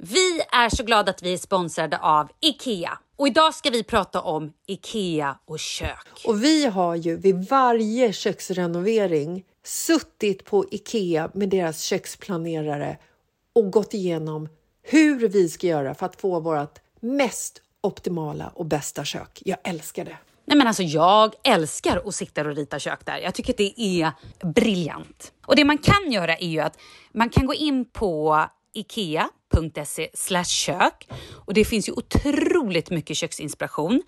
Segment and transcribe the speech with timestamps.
[0.00, 2.98] Vi är så glada att vi är sponsrade av IKEA.
[3.16, 6.22] Och idag ska vi prata om IKEA och kök.
[6.26, 12.98] Och vi har ju vid varje köksrenovering suttit på IKEA med deras köksplanerare
[13.52, 14.48] och gått igenom
[14.82, 19.42] hur vi ska göra för att få vårt mest optimala och bästa kök.
[19.44, 20.16] Jag älskar det.
[20.44, 23.18] Nej men alltså jag älskar att sitta och rita kök där.
[23.18, 24.12] Jag tycker att det är
[24.46, 25.32] briljant.
[25.46, 26.78] Och det man kan göra är ju att
[27.12, 28.44] man kan gå in på
[29.66, 31.08] ikea.se kök
[31.46, 34.02] och det finns ju otroligt mycket köksinspiration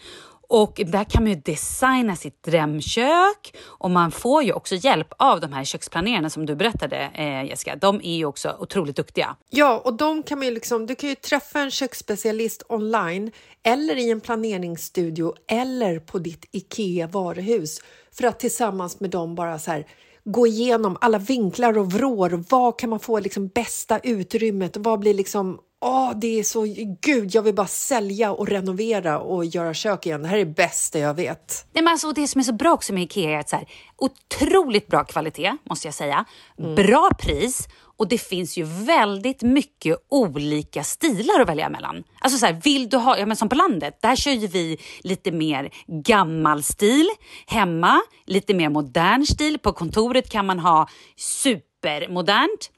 [0.51, 5.41] och där kan man ju designa sitt drömkök och man får ju också hjälp av
[5.41, 7.77] de här köksplanerarna som du berättade eh, Jessica.
[7.77, 9.37] De är ju också otroligt duktiga.
[9.51, 13.31] Ja, och de kan man ju liksom, du kan ju träffa en köksspecialist online
[13.63, 17.79] eller i en planeringsstudio eller på ditt IKEA varuhus
[18.13, 19.87] för att tillsammans med dem bara så här
[20.25, 24.85] gå igenom alla vinklar och vrår och vad kan man få liksom bästa utrymmet och
[24.85, 26.67] vad blir liksom Åh, det är så...
[27.01, 30.23] Gud, jag vill bara sälja och renovera och göra kök igen.
[30.23, 31.67] Det här är det bästa jag vet.
[31.73, 33.69] Nej, men alltså, det som är så bra också med Ikea är att så här,
[33.97, 36.25] otroligt bra kvalitet, måste jag säga.
[36.59, 36.75] Mm.
[36.75, 37.69] Bra pris
[38.01, 42.05] och det finns ju väldigt mycket olika stilar att välja mellan.
[42.21, 44.79] Alltså så här, vill du ha, ja men som på landet, där kör ju vi
[45.01, 47.09] lite mer gammal stil.
[47.47, 49.59] Hemma, lite mer modern stil.
[49.59, 52.71] På kontoret kan man ha supermodernt.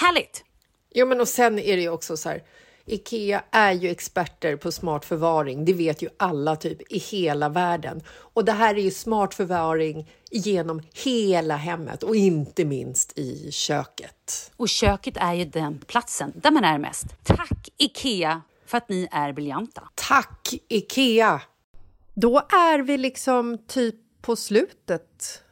[0.00, 0.44] Härligt!
[0.94, 2.42] Jo, men och sen är det ju också så här.
[2.84, 5.64] Ikea är ju experter på smart förvaring.
[5.64, 8.02] Det vet ju alla typ i hela världen.
[8.08, 14.52] Och det här är ju smart förvaring genom hela hemmet och inte minst i köket.
[14.56, 17.06] Och köket är ju den platsen där man är mest.
[17.24, 19.88] Tack Ikea för att ni är briljanta.
[19.94, 21.40] Tack Ikea!
[22.14, 25.42] Då är vi liksom typ på slutet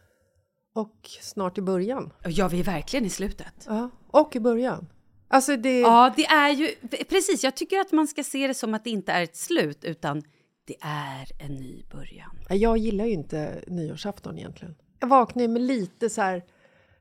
[0.75, 2.13] och snart i början.
[2.25, 3.55] Ja, vi är verkligen i slutet.
[3.67, 4.87] Ja, och i början.
[5.33, 5.81] Alltså det...
[5.81, 6.75] Ja, det är ju...
[7.09, 9.85] Precis, jag tycker att man ska se det som att det inte är ett slut,
[9.85, 10.23] utan
[10.65, 12.31] det är en ny början.
[12.49, 14.75] Jag gillar ju inte nyårsafton egentligen.
[15.01, 16.45] Jag vaknar med lite så här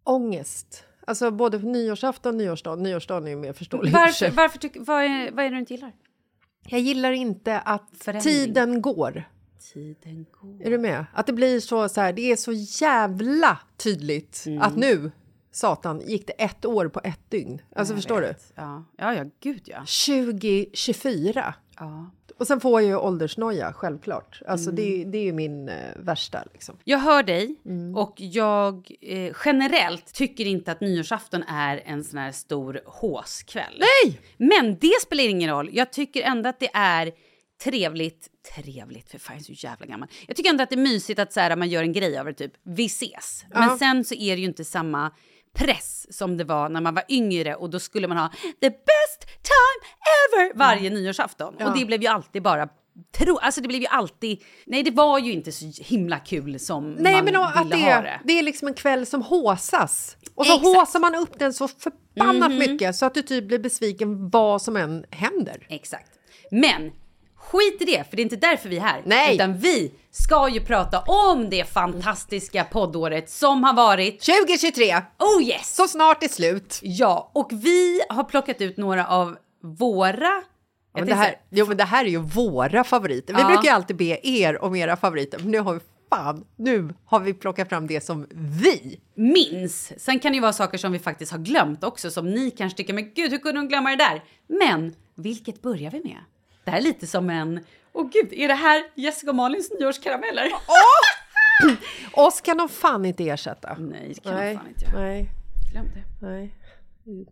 [0.04, 0.84] ångest.
[1.08, 2.84] Alltså både på nyårsafton och nyårsdagen.
[2.84, 3.94] Nyårsdagen är ju mer förståelig.
[3.94, 5.94] Varför, varför tyck, vad, är, vad är det du inte gillar?
[6.68, 8.34] Jag gillar inte att Förändring.
[8.34, 9.24] tiden går.
[9.74, 10.66] Tiden går.
[10.66, 11.06] Är du med?
[11.14, 12.52] Att det blir så, så här, det är så
[12.86, 14.62] jävla tydligt mm.
[14.62, 15.12] att nu
[15.52, 17.62] satan, gick det ett år på ett dygn?
[17.76, 18.54] Alltså, jag förstår vet.
[18.56, 18.62] du?
[18.62, 18.84] Ja.
[18.98, 19.80] ja, ja, gud ja.
[19.80, 21.54] 2024.
[21.80, 22.12] Ja.
[22.40, 24.42] Och sen får jag ju åldersnoja, självklart.
[24.48, 24.76] Alltså mm.
[24.76, 26.44] det, det är ju min eh, värsta.
[26.54, 26.78] Liksom.
[26.84, 27.96] Jag hör dig mm.
[27.96, 33.80] och jag eh, generellt tycker inte att nyårsafton är en sån här stor håskväll.
[33.80, 34.20] Nej!
[34.38, 35.70] Men det spelar ingen roll.
[35.74, 37.12] Jag tycker ändå att det är
[37.64, 40.10] trevligt, trevligt, för fan jag är så jävla gammal.
[40.28, 42.26] Jag tycker ändå att det är mysigt att så här, man gör en grej av
[42.26, 43.46] det, typ vi ses.
[43.54, 43.60] Ja.
[43.60, 45.12] Men sen så är det ju inte samma
[45.60, 48.30] press som det var när man var yngre och då skulle man ha
[48.62, 49.82] the best time
[50.26, 50.94] ever varje mm.
[50.94, 51.56] nyårsafton.
[51.60, 51.68] Ja.
[51.68, 52.70] Och det blev ju alltid bara
[53.18, 54.44] Tro, alltså det blev ju alltid...
[54.66, 57.38] Nej, det var ju inte så himla kul som nej, man men ville
[57.86, 58.22] det, ha det.
[58.24, 60.18] Det är liksom en kväll som håsas.
[60.36, 60.78] Och så Exakt.
[60.78, 62.72] håsar man upp den så förbannat mm -hmm.
[62.72, 65.68] mycket så att du typ blir besviken vad som än händer.
[65.70, 66.12] Exakt.
[66.52, 66.92] Men
[67.40, 69.02] Skit i det, för det är inte därför vi är här.
[69.06, 69.36] Nej.
[69.36, 74.96] Utan vi ska ju prata om det fantastiska poddåret som har varit 2023!
[75.20, 75.76] Oh yes!
[75.76, 76.80] Så snart är slut.
[76.82, 80.44] Ja, och vi har plockat ut några av våra
[80.94, 83.34] men det, här, jo, men det här är ju våra favoriter.
[83.34, 83.48] Vi ja.
[83.48, 85.80] brukar ju alltid be er om era favoriter, men nu har vi
[86.10, 89.94] fan, nu har vi plockat fram det som vi minns.
[89.98, 92.78] Sen kan det ju vara saker som vi faktiskt har glömt också, som ni kanske
[92.78, 94.24] tycker, men gud, hur kunde hon glömma det där?
[94.48, 96.18] Men vilket börjar vi med?
[96.70, 97.60] Det här är lite som en...
[97.94, 100.50] Åh oh, gud, är det här Jessica och Malins nyårskarameller?
[100.54, 101.74] Oh!
[102.28, 103.78] Oss kan de fan inte ersätta.
[103.80, 105.02] Nej, det kan nej, de fan inte göra.
[105.02, 105.30] Nej.
[105.72, 106.28] Glöm det.
[106.28, 106.56] Nej.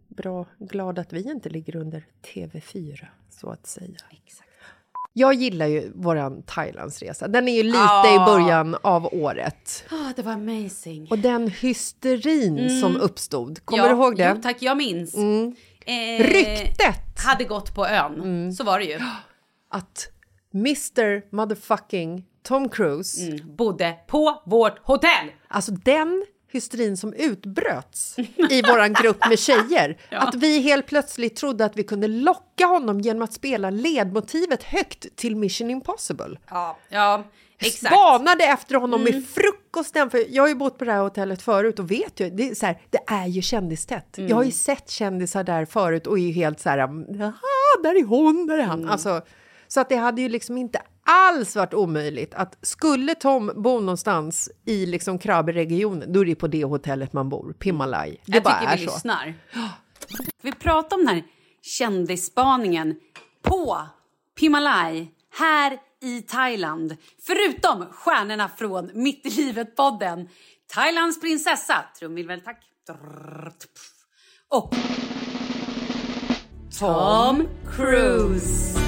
[0.07, 3.98] Bra, glad att vi inte ligger under TV4, så att säga.
[4.25, 4.50] Exakt.
[5.13, 7.28] Jag gillar ju vår Thailandsresa.
[7.28, 8.16] Den är ju lite oh.
[8.16, 9.86] i början av året.
[9.92, 11.07] Oh, det var amazing.
[11.10, 12.81] Och den hysterin mm.
[12.81, 13.66] som uppstod.
[13.66, 14.33] Kommer ja, du ihåg det?
[14.36, 15.16] Jo, tack, jag minns.
[15.16, 15.56] Mm.
[15.88, 17.19] Eh, Ryktet!
[17.25, 18.13] Hade gått på ön.
[18.16, 18.51] Mm.
[18.51, 19.00] Så var det ju.
[19.69, 20.07] Att
[20.54, 23.39] Mr motherfucking Tom Cruise.
[23.44, 25.31] Bodde på vårt hotell!
[25.48, 28.16] Alltså den hysterin som utbröts
[28.50, 29.98] i våran grupp med tjejer.
[30.12, 35.16] Att vi helt plötsligt trodde att vi kunde locka honom genom att spela ledmotivet högt
[35.16, 36.40] till Mission Impossible.
[36.50, 37.24] Ja, ja
[37.60, 37.94] exakt.
[37.94, 40.10] Spanade efter honom med frukosten.
[40.10, 42.56] För jag har ju bott på det här hotellet förut och vet ju, det är,
[42.56, 44.16] så här, det är ju kändistätt.
[44.16, 46.78] Jag har ju sett kändisar där förut och är ju helt så här,
[47.84, 48.90] där är hon, där är han.
[48.90, 49.22] Alltså,
[49.68, 54.50] så att det hade ju liksom inte alls varit omöjligt att skulle Tom bo någonstans
[54.65, 58.21] i liksom Krabi-regionen, då är det på det hotellet man bor, Pimalaj.
[58.25, 58.92] Det Jag bara tycker är vi så.
[58.94, 59.33] lyssnar.
[60.42, 61.24] Vi pratar om den här
[61.62, 62.95] kändisspaningen
[63.42, 63.81] på
[64.39, 66.98] Pimalaj här i Thailand.
[67.21, 70.30] Förutom stjärnorna från Mitt i livet-podden.
[70.74, 72.63] Thailands prinsessa, trumvirvel tack.
[74.50, 74.74] Och
[76.80, 78.87] Tom Cruise.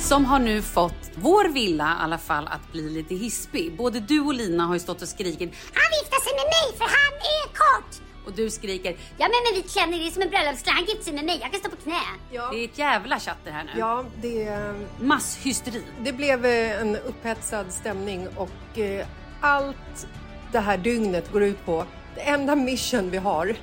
[0.00, 3.76] Som har nu fått vår villa i alla fall att bli lite hispig.
[3.76, 6.84] Både du och Lina har ju stått och skrikit Han gifter sig med mig för
[6.84, 8.10] han är kort!
[8.26, 10.76] och du skriker Ja men med vit klänning, det är som en bröllopsklänning.
[10.76, 12.00] Han gifter sig med mig, jag kan stå på knä.
[12.30, 13.70] Det är ett jävla chatter här nu.
[13.76, 15.82] Ja, det, Masshysteri.
[16.00, 19.06] det blev eh, en upphetsad stämning och eh,
[19.40, 20.06] allt
[20.52, 23.56] det här dygnet går ut på det enda mission vi har,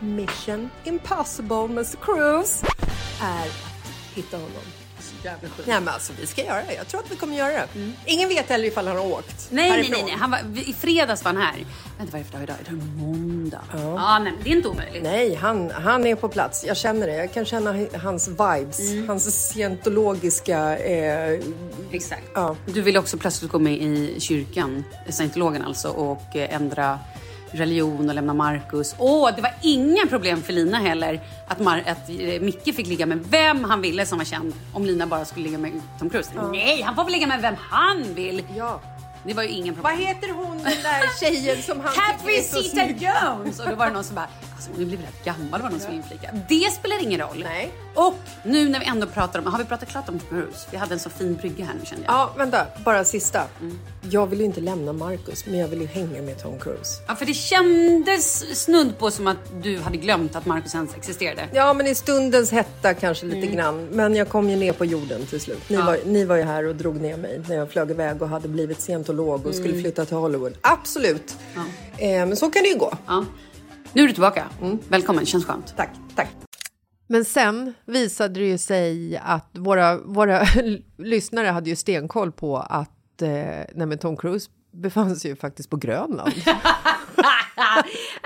[0.00, 2.66] Mission Impossible Mr Cruise,
[3.22, 4.62] är att hitta honom.
[5.24, 5.48] Jävla.
[5.66, 6.74] Nej men alltså vi ska göra det.
[6.74, 7.92] Jag tror att vi kommer göra det.
[8.06, 9.90] Ingen vet heller ifall han har åkt Nej, härifrån.
[9.92, 10.16] nej, nej.
[10.18, 11.64] Han var, I fredags var han här.
[11.98, 12.56] Vänta, vad är det för dag idag?
[12.60, 13.62] Är det måndag?
[13.72, 14.18] Ja.
[14.18, 15.02] nej, det är inte omöjligt.
[15.02, 16.64] Nej, han, han är på plats.
[16.64, 17.14] Jag känner det.
[17.14, 19.06] Jag kan känna hans vibes.
[19.08, 20.78] Hans scientologiska...
[20.78, 21.40] Eh,
[21.90, 22.22] Exakt.
[22.34, 22.56] Ja.
[22.66, 26.98] Du ville också plötsligt gå med i kyrkan, scientologen alltså, och eh, ändra
[27.52, 28.94] religion och lämna Marcus.
[28.98, 33.06] Åh, det var inga problem för Lina heller att, Mar- att eh, Micke fick ligga
[33.06, 36.30] med vem han ville som var känd om Lina bara skulle ligga med Tom Cruise.
[36.52, 38.42] Nej, han får väl ligga med vem han vill.
[38.56, 38.80] ja.
[39.24, 39.96] Det var ju ingen problem.
[39.96, 42.86] Vad heter hon den där tjejen som han Catherine Zeta?
[42.86, 43.60] Jones!
[43.60, 45.94] Och då var det någon som bara, alltså hon blir rätt gammal var någon som
[45.94, 46.40] inflikade.
[46.48, 47.44] Det spelar ingen roll.
[47.44, 47.72] Nej.
[47.94, 50.68] Och nu när vi ändå pratar om, har vi pratat klart om Cruise?
[50.70, 52.14] Vi hade en så fin brygga här nu kände jag.
[52.14, 52.66] Ja, vänta.
[52.84, 53.42] Bara sista.
[54.10, 57.02] Jag vill ju inte lämna Marcus, men jag vill ju hänga med Tom Cruise.
[57.08, 61.48] Ja, för det kändes snudd på som att du hade glömt att Marcus ens existerade.
[61.52, 63.86] Ja, men i stundens hetta kanske lite grann.
[63.86, 65.68] Men jag kom ju ner på jorden till slut.
[65.68, 68.28] Ni, var, ni var ju här och drog ner mig när jag flög iväg och
[68.28, 69.17] hade blivit scientolog och
[69.52, 70.58] skulle flytta till Hollywood.
[70.60, 71.36] Absolut.
[71.98, 72.92] Eh, men så kan det ju gå.
[73.06, 73.24] Ja.
[73.92, 74.44] Nu är du tillbaka.
[74.88, 75.76] Välkommen, känns skönt.
[75.76, 76.28] Tack, tack.
[77.06, 80.42] Men sen visade det ju sig att våra, våra
[80.98, 83.28] lyssnare hade ju stenkoll på att eh,
[83.74, 86.32] nej Tom Cruise befann sig ju faktiskt på Grönland.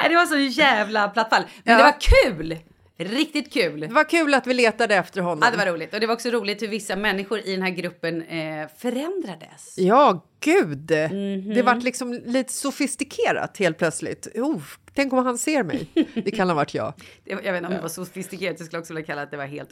[0.08, 1.42] Det var så jävla platt fall.
[1.64, 1.78] Men Ja.
[1.78, 2.58] det var kul!
[2.96, 3.80] Riktigt kul.
[3.80, 5.40] Det var kul att vi letade efter honom.
[5.44, 5.94] Ja, det var roligt.
[5.94, 9.74] Och det var också roligt hur vissa människor i den här gruppen eh, förändrades.
[9.78, 10.78] Ja, gud.
[10.78, 11.64] Det Mhm.
[11.64, 14.28] vart liksom lite sofistikerat helt plötsligt.
[14.34, 14.62] Oh,
[14.94, 15.86] tänk om han ser mig.
[16.14, 16.92] Det kan ha varit jag.
[17.24, 19.36] Det jag vet inte om det var sofistikerat, jag skulle också vilja kalla att det
[19.36, 19.70] var helt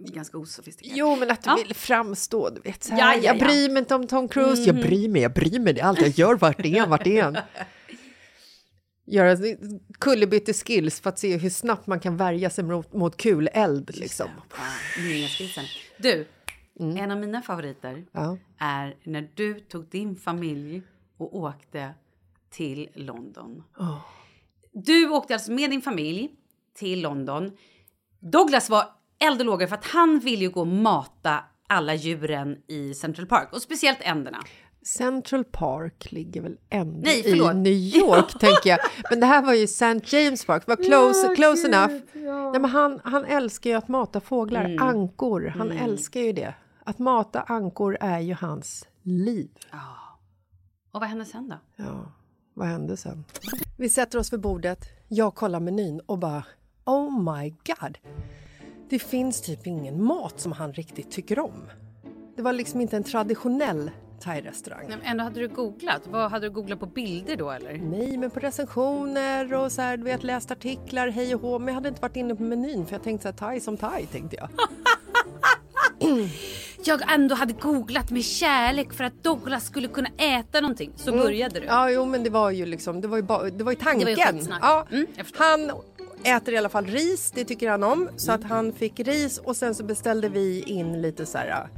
[0.00, 0.96] ganska osofistikerat.
[0.98, 1.56] Jo, men att du Ja.
[1.66, 2.84] vill framstå, du vet.
[2.84, 3.44] Så här, Ja, ja, Jag ja.
[3.46, 4.62] bryr mig inte om Tom Cruise.
[4.62, 5.72] Jag bryr mig, jag bryr mig.
[5.72, 6.34] Det är allt jag gör.
[6.34, 6.90] Vart är han?
[6.90, 7.36] Vart är han?
[9.10, 9.36] Göra
[9.98, 13.96] kullerbytte-skills för att se hur snabbt man kan värja sig mot, mot kul eld.
[13.96, 14.26] Liksom.
[14.50, 14.62] Ja.
[15.98, 16.26] Du,
[16.78, 18.38] en av mina favoriter Ja.
[18.58, 20.82] är när du tog din familj
[21.16, 21.94] och åkte
[22.50, 23.64] till London.
[24.72, 26.30] Du åkte alltså med din familj
[26.74, 27.52] till London.
[28.20, 28.84] Douglas var
[29.18, 33.26] eld och lågor för att han ville ju gå och mata alla djuren i Central
[33.26, 34.44] Park och speciellt änderna.
[34.86, 37.54] Central Park ligger väl ändå Nej, i.
[37.54, 38.78] New York, tänker jag.
[39.10, 40.00] Men det här var ju St.
[40.16, 40.62] James Park.
[40.66, 42.02] Det var close, close enough.
[42.52, 44.82] Nej, men han, han älskar ju att mata fåglar, Mm.
[44.82, 45.46] ankor.
[45.56, 46.54] Han älskar ju det.
[46.84, 49.50] Att mata ankor är ju hans liv.
[50.92, 51.56] Och vad hände sen då?
[51.76, 52.12] Ja,
[52.54, 53.24] vad hände sen?
[53.76, 56.44] Vi sätter oss vid bordet, jag kollar menyn och bara
[56.84, 57.98] Oh my god!
[58.90, 61.70] Det finns typ ingen mat som han riktigt tycker om.
[62.36, 64.84] Det var liksom inte en traditionell thai-restaurang.
[64.88, 66.02] Nej, men ändå hade du googlat.
[66.04, 67.78] Vad hade du googlat på bilder då eller?
[67.78, 71.58] Nej, men på recensioner och så här, du vet, läst artiklar, hej och hå.
[71.58, 73.76] Men jag hade inte varit inne på menyn för jag tänkte så här, thai som
[73.76, 74.48] thai, tänkte jag.
[76.84, 80.92] Jag ändå hade googlat med kärlek för att Douglas skulle kunna äta någonting.
[80.96, 81.66] Så började du.
[81.66, 84.06] Ja, jo, men det var ju liksom, det var ju, ba, det var ju tanken.
[84.06, 85.70] Det var ju ja, Mm, han
[86.24, 88.08] äter i alla fall ris, det tycker han om.
[88.16, 91.68] Så att han fick ris och sen så beställde vi in lite så här,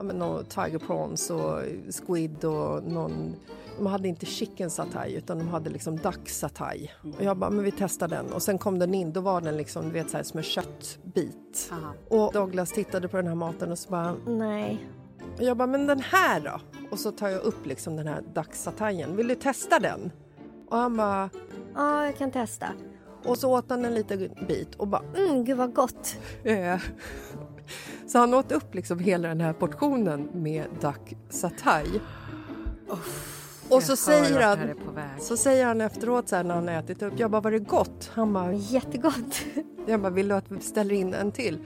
[0.00, 1.62] ja, men någon tiger prawns och
[2.06, 3.34] squid och någon...
[3.78, 6.90] De hade inte chicken satay utan de hade liksom duck satay.
[7.18, 8.32] Och jag bara, men vi testar den.
[8.32, 10.44] Och sen kom den in, då var den liksom, du vet så här som en
[10.44, 11.72] köttbit.
[11.72, 11.92] Aha.
[12.08, 14.86] Och Douglas tittade på den här maten och så bara, Nej.
[15.36, 16.60] och jag bara, men den här då?
[16.90, 19.16] Och så tar jag upp liksom den här duck satayen.
[19.16, 20.10] Vill du testa den?
[20.68, 21.30] Och han bara,
[21.74, 22.66] Ja, jag kan testa.
[23.24, 26.16] och så åt han en liten bit och bara, Mm, gud vad gott.
[28.06, 32.00] Så han åt upp liksom hela den här portionen med duck satay.
[33.68, 34.58] och så säger, han,
[35.20, 37.58] så säger han efteråt så här när han har ätit upp, jag bara var det
[37.58, 38.10] gott?
[38.14, 39.44] Han bara, Jättegott.
[39.86, 41.58] jag bara vill du att vi ställer in en till?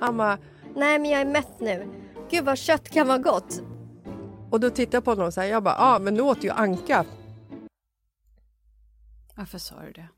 [0.00, 0.38] Han bara,
[0.74, 1.88] Nej, men jag är mätt nu.
[2.30, 3.62] Gud vad kött kan vara gott.
[4.50, 6.44] och då tittar jag på honom så här, jag bara, ja ah, men nu åt
[6.44, 7.04] ju Anka.
[9.36, 10.08] Varför sa du det?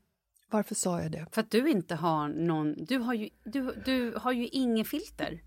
[0.53, 1.25] Varför sa jag det?
[1.31, 2.85] För att du inte har någon...
[2.85, 5.41] Du har ju, du, du har ju ingen filter.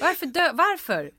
[0.00, 0.26] Varför?
[0.26, 1.10] Dö, varför?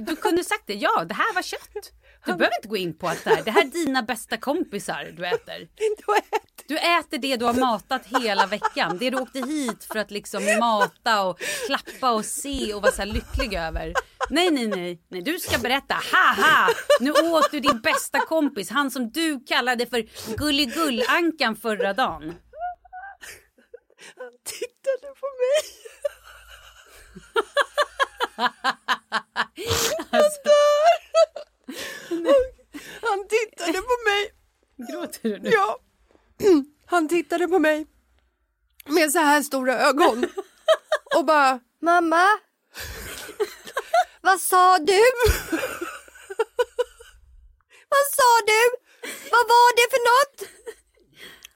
[0.00, 0.74] Du kunde sagt det.
[0.74, 1.92] Ja, det här var kött.
[2.24, 5.12] Du behöver inte gå in på att det här, det här är dina bästa kompisar
[5.16, 5.68] du äter.
[5.76, 6.49] Du äter
[7.20, 8.98] det du har matat hela veckan.
[8.98, 13.04] Det du åkte hit för att liksom mata och klappa och se och vara så
[13.04, 13.94] lycklig över.
[14.30, 15.02] Nej, nej, nej.
[15.08, 15.94] nej du ska berätta.
[15.94, 16.68] Haha!
[17.00, 18.70] Nu åt du din bästa kompis.
[18.70, 22.34] Han som du kallade för Gulligullankan förra dagen.
[24.44, 25.62] Tittade på mig.
[30.10, 30.50] Alltså,
[33.02, 34.30] Han tittade på mig.
[34.92, 35.50] gråter du nu?
[35.50, 35.78] Ja.
[36.86, 37.86] Han tittade på mig
[38.86, 40.26] med så här stora ögon
[41.16, 42.26] och bara Mamma?
[44.20, 45.00] vad sa du?
[47.88, 48.76] vad sa du?
[49.30, 50.50] Vad var det för något?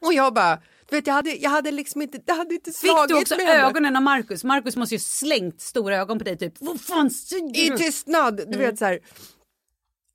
[0.00, 2.76] och jag bara du vet jag hade, jag hade liksom inte, det hade inte Fick
[2.80, 3.66] slagit du också mig ändå.
[3.68, 4.44] ögonen av Marcus?
[4.44, 6.54] Marcus måste ju slängt stora ögon på dig typ.
[6.60, 7.76] Vad fan säger I du?
[7.78, 8.58] tystnad, du Mm.
[8.58, 8.98] vet så här.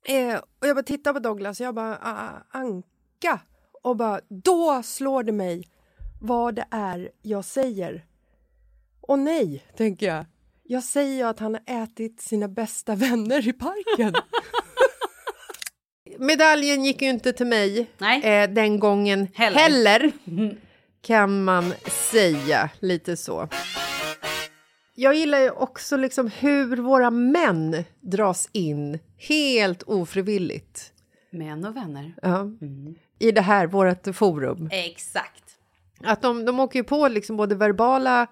[0.06, 3.40] Eh, och jag bara tittar på Douglas och jag bara ah, Anka
[3.82, 5.68] och bara då slår det mig
[6.20, 8.04] vad det är jag säger.
[9.00, 10.26] Och nej, tänker jag.
[10.62, 14.14] Jag säger ju att han har ätit sina bästa vänner i parken.
[16.18, 18.42] Medaljen gick ju inte till mig Nej.
[18.42, 19.58] eh, den gången Heller.
[19.58, 20.12] heller
[21.02, 21.72] kan man
[22.10, 23.48] säga lite så.
[24.94, 30.92] Jag gillar ju också liksom hur våra män dras in helt ofrivilligt
[31.32, 32.14] Män och vänner.
[32.22, 32.46] ja,
[33.20, 34.68] i det här, vårt forum.
[34.72, 35.44] Exakt.
[36.04, 38.26] Att de, de åker ju på liksom både verbala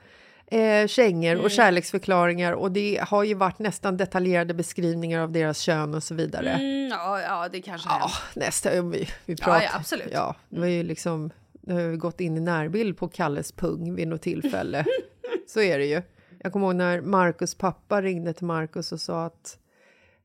[0.46, 1.44] eh, kängor Mm.
[1.44, 6.14] och kärleksförklaringar och det har ju varit nästan detaljerade beskrivningar av deras kön och så
[6.14, 6.50] vidare.
[6.50, 8.38] Mm, ja, ja, det kanske Ja, är.
[8.40, 9.62] nästa, vi, vi Ja, pratar.
[9.62, 10.08] ja, absolut.
[10.12, 13.94] Ja, det var ju liksom, det har ju gått in i närbild på Kalles pung
[13.94, 14.84] vid något tillfälle.
[15.48, 16.02] så är det ju.
[16.42, 19.58] Jag kommer ihåg när Marcus pappa ringde till Marcus och sa att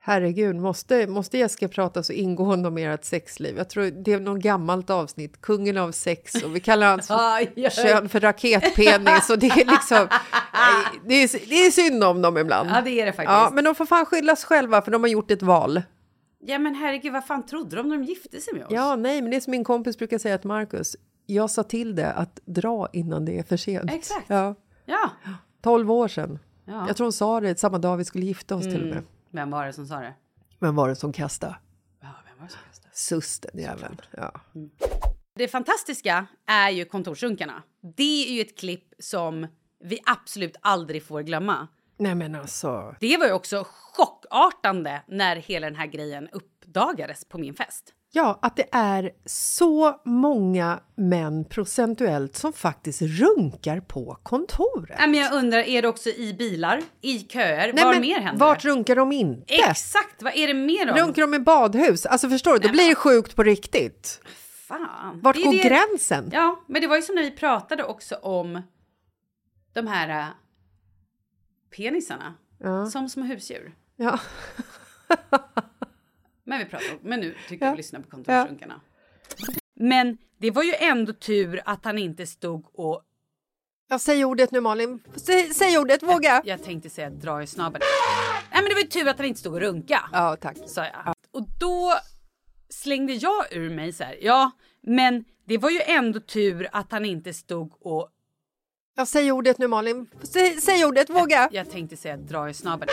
[0.06, 3.58] herregud, måste, måste Jessica prata så ingående om ert sexliv?
[3.58, 7.08] Jag tror det är någon gammalt avsnitt, kungen av sex och vi kallar hans
[7.76, 10.08] kön för raketpenis och det är liksom,
[11.06, 12.70] det är, det är synd om dem ibland.
[12.70, 13.32] Ja, det är det faktiskt.
[13.32, 15.82] Ja, men de får fan skyllas själva för de har gjort ett val.
[16.46, 18.72] Ja, men herregud, vad fan trodde de när de gifte sig med oss?
[18.72, 20.96] Ja, nej, men det är som min kompis brukar säga till Marcus.
[21.26, 23.92] Jag sa till det att dra innan det är för sent.
[23.94, 24.26] Exakt.
[24.28, 24.56] Ja,
[24.86, 25.10] Ja.
[25.62, 26.40] 12 år sedan.
[26.66, 26.86] ja.
[26.88, 29.04] Jag tror hon sa det samma dag vi skulle gifta oss till och med.
[29.34, 29.42] Mm.
[29.42, 30.14] Vem var det som sa det?
[30.60, 31.56] Vem var det som kastade?
[32.02, 32.90] Ja, vem var det som kastade?
[32.94, 34.02] Sus den jäveln.
[34.12, 34.42] Ja.
[35.36, 37.64] Det fantastiska är ju kontorsrunkarna.
[37.98, 39.48] Det är ju ett klipp som
[39.84, 41.68] vi absolut aldrig får glömma.
[41.98, 42.96] Nej men alltså.
[43.00, 47.94] Det var ju också chockartande när hela den här grejen uppdagades på min fest.
[48.16, 54.96] Ja, att det är så många män procentuellt som faktiskt runkar på kontoret.
[55.00, 57.74] Nej, men jag undrar, är det också i bilar, i köer?
[57.74, 58.70] Nej, Var men mer händer Vart det?
[58.70, 59.54] runkar de inte?
[59.54, 60.98] Exakt, vad är det mer om?
[60.98, 62.06] Runkar de i badhus?
[62.06, 64.20] Alltså förstår du, då blir det sjukt på riktigt.
[64.68, 65.20] Fan.
[65.24, 66.30] Vart Det går det- gränsen?
[66.34, 68.62] Ja, men det var ju som när vi pratade också om
[69.74, 70.26] de här äh,
[71.78, 72.86] penisarna Ja.
[72.86, 73.74] som små husdjur.
[73.96, 74.20] Ja.
[76.44, 77.70] Men vi pratar om, men nu tycker Ja.
[77.70, 78.82] jag vi lyssnar på kontorsrunkarna.
[79.76, 83.02] Men det var ju ändå tur att han inte stod och...
[83.90, 85.04] Ja, säg ordet nu Malin.
[85.16, 86.42] Säg, säg ordet, våga!
[86.46, 87.84] Jag tänkte säga dra i snabeln.
[88.52, 90.10] Nej men det var ju tur att han inte stod och runka.
[90.12, 90.58] Ja, tack.
[90.66, 91.16] Sa jag.
[91.32, 91.94] Och då
[92.70, 94.18] slängde jag ur mig så här.
[94.22, 98.10] Ja, men det var ju ändå tur att han inte stod och...
[98.96, 100.08] Ja, säg ordet nu Malin.
[100.24, 101.50] Säg, säg ordet, våga!
[101.52, 102.92] Jag tänkte säga dra i snabeln.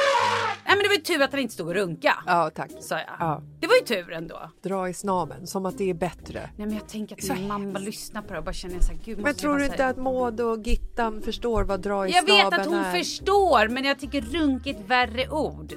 [0.66, 2.14] Nej men det var ju tur att han inte stod och runka.
[2.26, 2.70] Ja, tack.
[2.80, 3.06] Sa jag.
[3.18, 3.42] Ja.
[3.60, 4.50] Det var ju tur ändå.
[4.62, 6.50] Dra i snaben som att det är bättre.
[6.56, 8.98] Nej men jag tänker att min mamma lyssnar på det och bara känner så här,
[9.04, 12.22] gud Men tror jag du inte att Maud och Gittan förstår vad dra i Jag
[12.22, 12.92] vet snaben att hon är?
[12.98, 15.74] förstår men jag tycker runk är ett värre ord.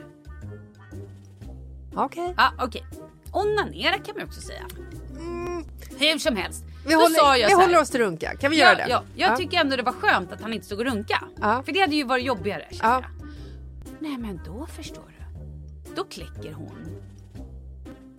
[1.96, 2.34] Okej.
[2.38, 2.84] Ja, okej.
[3.34, 4.68] Onanera kan man också säga.
[6.00, 6.64] Hur som helst.
[6.86, 8.36] Vi, håller, sa jag vi håller oss till runka.
[8.36, 8.86] Kan vi ja, göra det?
[8.90, 9.38] Ja, jag Ja.
[9.38, 11.24] tycker ändå det var skönt att han inte stod och runka.
[11.40, 12.66] För det hade ju varit jobbigare.
[12.82, 13.04] Ja.
[14.00, 15.94] Nej men då förstår du.
[15.96, 16.78] Då kläcker hon.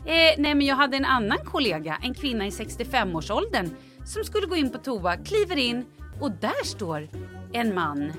[0.07, 3.71] Eh, nej men jag hade en annan kollega, en kvinna i 65-årsåldern
[4.07, 5.85] som skulle gå in på toa, kliver in
[6.21, 7.09] och där står
[7.53, 8.13] en man.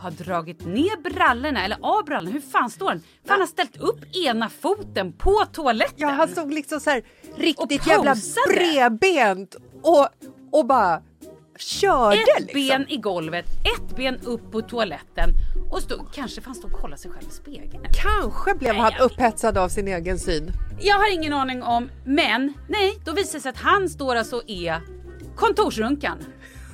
[0.00, 3.00] Har dragit ner brallorna, eller av brallorna, hur fan står han?
[3.24, 5.94] För han har ställt upp ena foten på toaletten.
[5.96, 7.02] Ja, han stod liksom så här
[7.36, 8.14] riktigt jävla
[8.48, 10.08] bredbent och,
[10.52, 11.02] och bara
[11.58, 12.68] körde Ett liksom.
[12.68, 15.30] ben i golvet, ett ben upp på toaletten
[15.70, 17.84] och stod, kanske han stod och kollade sig själv i spegeln.
[18.02, 20.52] Kanske blev Nej, han jag- upphetsad av sin egen syn.
[20.80, 24.36] Jag har ingen aning om, men nej, då visar det sig att han står alltså
[24.36, 24.80] och är
[25.36, 26.18] kontorsrunkan.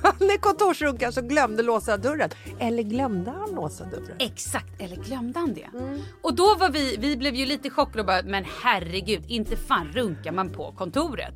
[0.19, 2.29] Han är kontorsrunkaren som glömde låsa dörren.
[2.59, 4.15] Eller glömde han låsa dörren?
[4.19, 5.69] Exakt, eller glömde han det?
[5.77, 6.01] Mm.
[6.21, 9.87] Och då var vi, vi blev ju lite chockade och bara, men herregud, inte fan
[9.93, 11.33] runkar man på kontoret.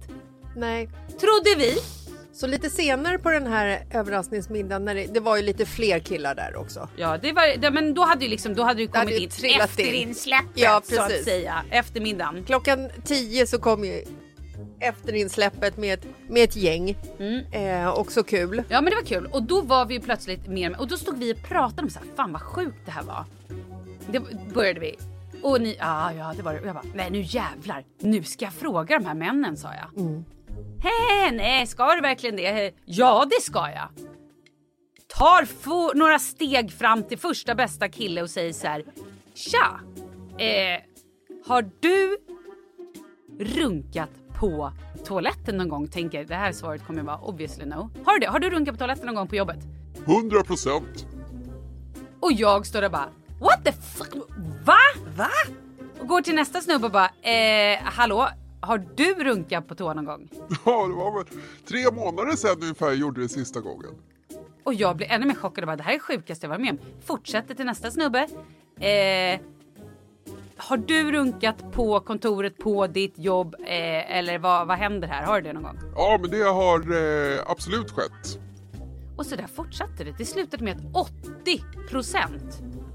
[0.55, 0.89] Nej.
[1.07, 1.77] Trodde vi.
[2.33, 6.35] Så lite senare på den här överraskningsmiddagen, när det, det var ju lite fler killar
[6.35, 6.89] där också.
[6.95, 9.49] Ja, det var, det, men då hade ju liksom, då hade ju hade kommit ju
[9.49, 10.07] in efter in.
[10.09, 12.43] insläppet Ja, så att säga, eftermiddagen.
[12.43, 14.03] Klockan 10 så kom ju
[14.79, 16.97] efterinsläppet med ett, med ett gäng.
[17.19, 17.45] Mm.
[17.51, 18.63] Eh, också kul.
[18.69, 20.97] Ja men det var kul och då var vi ju plötsligt mer med och då
[20.97, 23.25] stod vi och pratade om så här, fan vad sjukt det här var.
[24.11, 24.19] Det
[24.53, 24.95] började vi.
[25.41, 26.59] Och ni, ja ja det var det.
[26.59, 30.01] Och jag bara, nej nu jävlar, nu ska jag fråga de här männen sa jag.
[30.03, 30.25] Mm.
[30.81, 32.73] Hej, nej ska du verkligen det?
[32.85, 33.89] Ja det ska jag.
[35.07, 38.83] Tar några steg fram till första bästa kille och säger så här,
[39.33, 39.79] tja,
[40.37, 40.81] eh,
[41.47, 42.17] har du
[43.39, 44.09] runkat
[44.39, 44.71] på
[45.05, 45.87] toaletten någon gång?
[45.87, 47.89] Tänker det här svaret kommer vara obviously no.
[48.05, 48.27] Har du det?
[48.27, 49.59] Har du runkat på toaletten någon gång på jobbet?
[50.05, 51.07] 100 procent.
[52.19, 54.13] Och jag står där och bara what the fuck?
[54.65, 54.77] Va?
[55.15, 55.29] Va?
[55.99, 58.27] Och går till nästa snubbe och bara eh, hallå?
[58.61, 60.29] Har du runkat på toa någon gång?
[60.65, 61.25] Ja, det var väl
[61.67, 63.95] tre månader sedan ungefär jag gjorde det sista gången.
[64.63, 66.71] Och jag blir ännu mer chockad och bara det här är sjukaste jag varit med
[66.71, 66.79] om.
[67.05, 68.27] Fortsätter till nästa snubbe.
[68.79, 69.39] Eh,
[70.59, 75.23] har du runkat på kontoret på ditt jobb eh, eller vad, vad händer här?
[75.25, 75.77] Har du det någon gång?
[75.95, 78.39] Ja, men det har eh, absolut skett.
[79.17, 80.13] Och så där fortsatte det.
[80.17, 81.11] Det slutade med att
[81.45, 82.27] 80%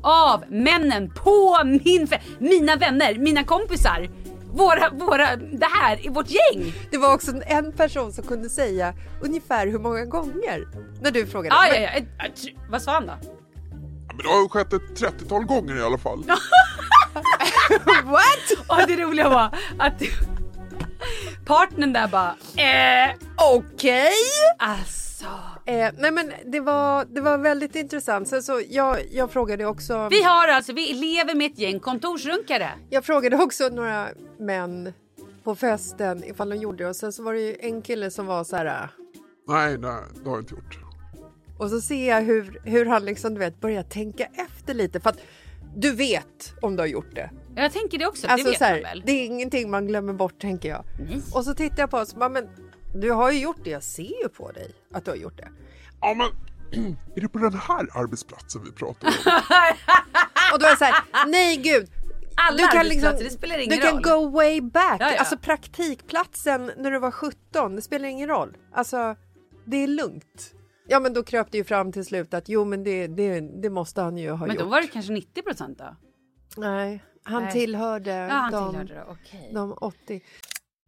[0.02, 4.08] av männen på min mina vänner, mina kompisar,
[4.52, 6.72] våra, våra, det här är vårt gäng.
[6.90, 10.68] Det var också en person som kunde säga ungefär hur många gånger
[11.02, 11.54] när du frågade.
[11.56, 13.12] Ah, ja, ja, ett- ett- vad sa han då?
[13.22, 16.24] Ja, men det har ju skett ett 30-tal gånger i alla fall.
[18.04, 18.68] What?
[18.68, 20.02] Och det roliga var att
[21.46, 24.12] partnern där bara eh, Okej.
[24.58, 25.26] alltså.
[25.66, 28.28] Eh, nej men det var, det var väldigt intressant.
[28.28, 30.08] Sen så jag, jag frågade också.
[30.08, 32.68] Vi har alltså, vi lever med ett gäng kontorsrunkare.
[32.90, 34.92] Jag frågade också några män
[35.44, 38.26] på festen ifall de gjorde det och sen så var det ju en kille som
[38.26, 38.66] var så här.
[38.66, 38.88] äh,
[39.48, 40.78] Nej, nej, det har jag inte gjort.
[41.58, 45.10] Och så ser jag hur, hur han liksom du vet börjar tänka efter lite för
[45.10, 45.18] att
[45.76, 47.30] du vet om du har gjort det.
[47.56, 49.02] Jag tänker det också, Alltså det vet så man här, väl?
[49.06, 50.84] det är ingenting man glömmer bort tänker jag.
[51.08, 51.22] Nej.
[51.34, 52.48] Och så tittar jag på oss men
[52.94, 55.48] du har ju gjort det, jag ser ju på dig att du har gjort det.
[56.00, 56.26] Ja, men
[57.16, 59.14] är det på den här arbetsplatsen vi pratar om?
[60.52, 61.88] Och då är jag så här, nej gud.
[62.36, 64.02] Alla Du kan, liksom, det spelar ingen du kan roll.
[64.02, 65.00] go way back.
[65.00, 65.18] Ja, ja.
[65.18, 68.56] Alltså praktikplatsen när du var 17, det spelar ingen roll.
[68.72, 69.16] Alltså,
[69.64, 70.54] det är lugnt.
[70.88, 73.70] Ja men då kröp det ju fram till slut att jo men det, det, det
[73.70, 74.64] måste han ju ha Men gjort.
[74.64, 75.96] då var det kanske 90 procent då?
[76.56, 77.52] Nej, han Nej.
[77.52, 79.50] tillhörde, Ja, han de, tillhörde det, okej.
[79.54, 80.20] de 80.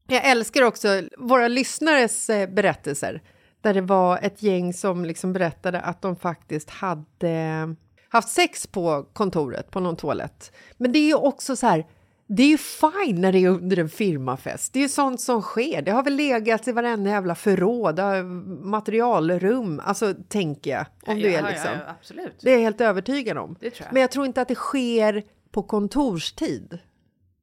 [0.09, 3.22] Jag älskar också våra lyssnares eh, berättelser.
[3.61, 7.75] Där det var ett gäng som liksom berättade att de faktiskt hade
[8.09, 10.53] haft sex på kontoret på någon toalett.
[10.77, 11.87] Men det är ju också så här,
[12.27, 14.72] det är ju fine när det är under en firmafest.
[14.72, 15.83] Det är ju sånt som sker.
[15.83, 18.22] Det har väl legat i varenda jävla förråd, äh,
[18.62, 20.87] materialrum, alltså tänker jag.
[21.07, 21.70] Om du är Ja, liksom.
[21.72, 22.38] Ja, ja, absolut.
[22.42, 23.57] Det är jag helt övertygad om.
[23.61, 23.92] Det tror jag.
[23.92, 25.22] Men jag tror inte att det sker
[25.57, 26.79] på kontorstid.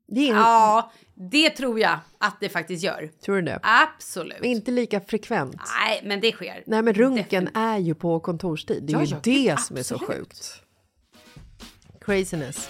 [0.08, 3.12] Det är, Ja, det tror jag att det faktiskt gör.
[3.26, 3.60] Tror du det?
[3.64, 4.38] Absolut.
[4.42, 5.62] Men inte lika frekvent.
[5.86, 6.64] Nej, men det sker.
[6.66, 7.58] Nej, men runken Definitivt.
[7.58, 8.84] är ju på kontorstid.
[8.84, 10.62] Det är Ja, ju det som är så sjukt.
[12.02, 12.70] Craziness.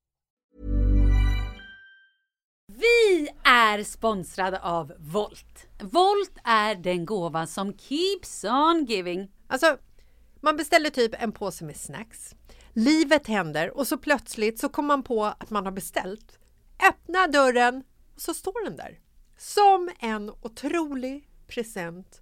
[2.81, 5.67] Vi är sponsrade av Volt.
[5.79, 9.31] Volt är den gåva som keeps on giving.
[9.47, 9.77] Alltså,
[10.39, 12.35] man beställer typ en påse med snacks.
[12.73, 16.39] Livet händer och så plötsligt så kommer man på att man har beställt.
[16.89, 17.83] Öppna dörren
[18.15, 18.99] och så står den där.
[19.37, 22.21] Som en otrolig present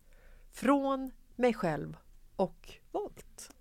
[0.54, 1.98] från mig själv
[2.36, 3.52] och Volt.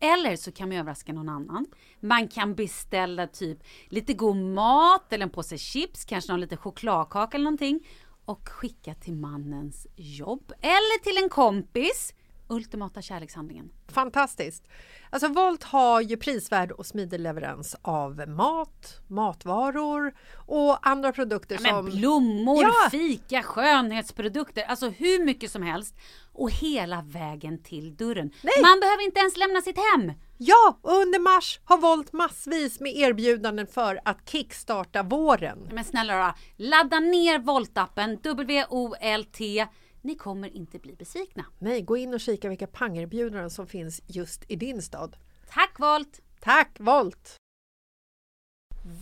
[0.00, 1.66] Eller så kan man överraska någon annan.
[2.00, 3.58] Man kan beställa typ
[3.88, 7.80] lite god mat eller en påse chips, kanske någon liten chokladkaka eller någonting
[8.24, 12.14] och skicka till mannens jobb eller till en kompis.
[12.48, 13.70] Ultimata kärlekshandlingen.
[13.88, 14.68] Fantastiskt!
[15.10, 20.14] Alltså Volt har ju prisvärd och smidig leverans av mat, matvaror
[20.46, 21.90] och andra produkter Ja, som...
[21.90, 22.90] blommor, Ja.
[22.90, 25.94] fika, skönhetsprodukter, alltså hur mycket som helst.
[26.40, 28.30] Och hela vägen till dörren.
[28.42, 28.62] Nej.
[28.62, 30.12] Man behöver inte ens lämna sitt hem.
[30.38, 35.68] Ja, och under mars har Volt massvis med erbjudanden för att kickstarta våren.
[35.72, 39.66] Men snälla då, ladda ner Volt-appen, W-O-L-T.
[40.02, 41.44] Ni kommer inte bli besvikna.
[41.58, 45.16] Nej, gå in och kika vilka pangerbjudanden som finns just i din stad.
[45.48, 46.20] Tack Volt!
[46.40, 47.36] Tack Volt!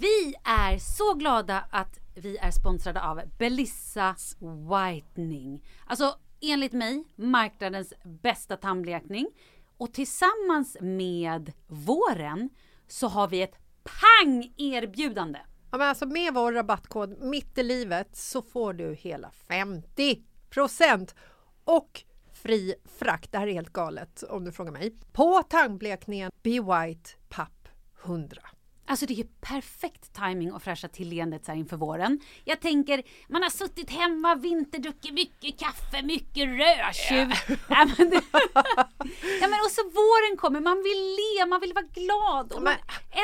[0.00, 5.64] Vi är så glada att vi är sponsrade av Belissa Whitening.
[5.86, 9.26] Alltså enligt mig marknadens bästa tandblekning.
[9.76, 12.50] Och tillsammans med våren
[12.88, 15.38] så har vi ett pang-erbjudande.
[15.70, 21.14] Ja, men alltså med vår rabattkod mitt i livet så får du hela 50%
[21.64, 23.32] och fri frakt.
[23.32, 24.96] Det här är helt galet om du frågar mig.
[25.12, 27.68] På tandblekningen Be White Papp
[28.04, 28.40] 100.
[28.88, 32.20] Alltså det är ju perfekt timing att fräscha till leendet så här inför våren.
[32.44, 37.58] Jag tänker, man har suttit hemma, vinterdruckit mycket kaffe, mycket rödtjut.
[37.68, 37.86] Ja.
[37.98, 38.22] men det-
[39.40, 42.52] ja men och så våren kommer, man vill le, man vill vara glad.
[42.52, 42.72] Och man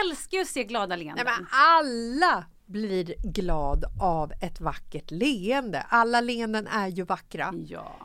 [0.03, 1.25] älskar ju att se glada leenden.
[1.27, 5.87] Nej, men alla blir glad av ett vackert leende.
[5.89, 7.55] Alla leenden är ju vackra.
[7.67, 7.97] Ja.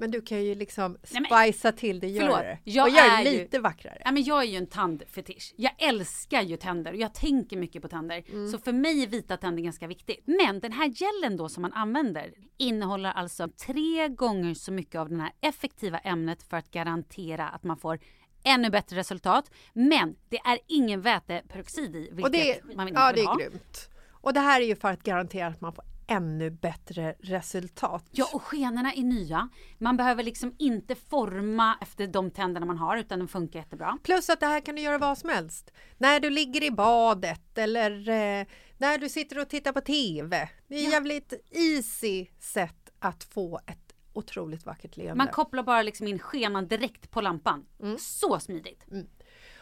[0.00, 2.58] Men du kan ju liksom spicea till det, Förlåt, gör det.
[2.64, 4.02] jag och gör är det ju- lite vackrare.
[4.04, 5.54] Ja, men jag är ju en tandfetisch.
[5.56, 8.48] Jag älskar ju tänder och jag tänker mycket på tänder.
[8.50, 10.22] Så för mig är vita tänder ganska viktigt.
[10.26, 15.08] Men den här gelen då som man använder innehåller alltså tre gånger så mycket av
[15.08, 17.98] det här effektiva ämnet för att garantera att man får
[18.44, 19.50] ännu bättre resultat.
[19.72, 23.26] Men det är ingen väteperoxid i, vilket Och det, man inte ja, vill det är
[23.26, 23.36] ha.
[23.36, 23.90] grymt.
[24.20, 28.04] Och det här är ju för att garantera att man får ännu bättre resultat.
[28.10, 29.48] Ja, och skenorna är nya.
[29.78, 33.98] Man behöver liksom inte forma efter de tänderna man har utan de funkar jättebra.
[34.02, 35.72] Plus att det här kan du göra vad som helst.
[35.98, 38.46] När du ligger i badet eller eh,
[38.78, 40.48] när du sitter och tittar på TV.
[40.68, 40.90] Det är Ja.
[40.90, 45.14] jävligt easy sätt att få ett otroligt vackert leende.
[45.14, 47.66] Man kopplar bara liksom in skenan direkt på lampan.
[47.82, 47.96] Mm.
[47.98, 48.84] Så smidigt.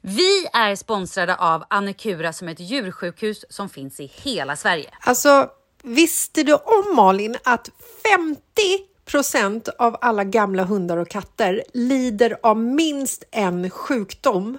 [0.00, 4.90] Vi är sponsrade av Annekura som är ett djursjukhus som finns i hela Sverige.
[5.00, 5.50] Alltså,
[5.86, 7.70] visste du om Malin att
[9.08, 14.58] 50% av alla gamla hundar och katter lider av minst en sjukdom?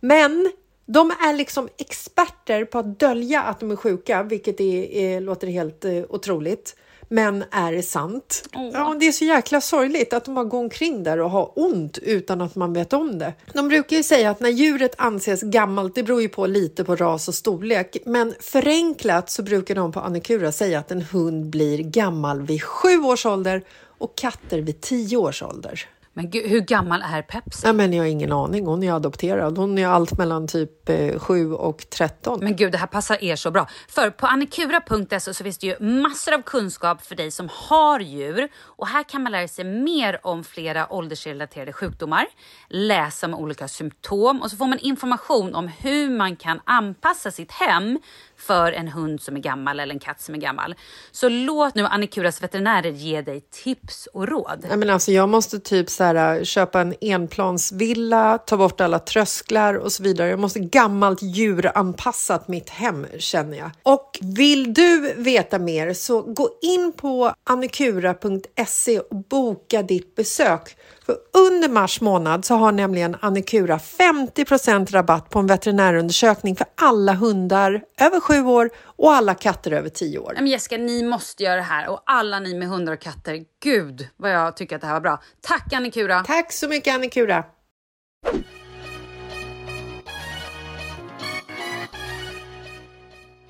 [0.00, 0.50] Men
[0.86, 5.46] De är liksom experter på att dölja att de är sjuka, vilket är, är, låter
[5.46, 6.76] helt eh, otroligt.
[7.08, 8.48] Men är det sant?
[8.52, 11.98] Ja, det är så jäkla sorgligt att de bara går omkring där och har ont
[11.98, 13.32] utan att man vet om det.
[13.52, 16.96] De brukar ju säga att när djuret anses gammalt, det beror ju på lite på
[16.96, 21.78] ras och storlek, men förenklat så brukar de på Annikura säga att en hund blir
[21.78, 23.62] gammal vid sju års ålder
[23.98, 25.88] och katter vid tio års ålder.
[26.16, 27.66] Men gud, hur gammal är Pepsi?
[27.66, 28.66] Ja, men jag har ingen aning.
[28.66, 29.58] Hon är adopterad.
[29.58, 32.40] Hon är allt mellan typ eh, 7 och 13.
[32.42, 33.68] Men gud, det här passar er så bra.
[33.88, 38.48] För på annikura.se så finns det ju massor av kunskap för dig som har djur.
[38.56, 42.26] Och här kan man lära sig mer om flera åldersrelaterade sjukdomar,
[42.68, 47.52] läsa om olika symptom och så får man information om hur man kan anpassa sitt
[47.52, 47.98] hem
[48.46, 50.74] för en hund som är gammal eller en katt som är gammal.
[51.12, 54.66] Så låt nu Annikuras veterinärer ge dig tips och råd.
[54.68, 58.98] Nej, men alltså, jag måste typ så här, äh, köpa en enplansvilla, ta bort alla
[58.98, 60.28] trösklar och så vidare.
[60.28, 63.70] Jag måste gammalt djuranpassat mitt hem känner jag.
[63.82, 70.76] Och vill du veta mer så gå in på annikura.se och boka ditt besök.
[71.06, 77.12] För under mars månad så har nämligen Annikura 50% rabatt på en veterinärundersökning för alla
[77.12, 80.32] hundar över sju år och alla katter över tio år.
[80.34, 83.44] Men Jessica, ni måste göra det här och alla ni med hundar och katter.
[83.62, 85.22] Gud vad jag tycker att det här var bra.
[85.40, 86.24] Tack Annikura!
[86.24, 87.44] Tack så mycket Annikura!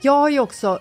[0.00, 0.78] Jag har ju också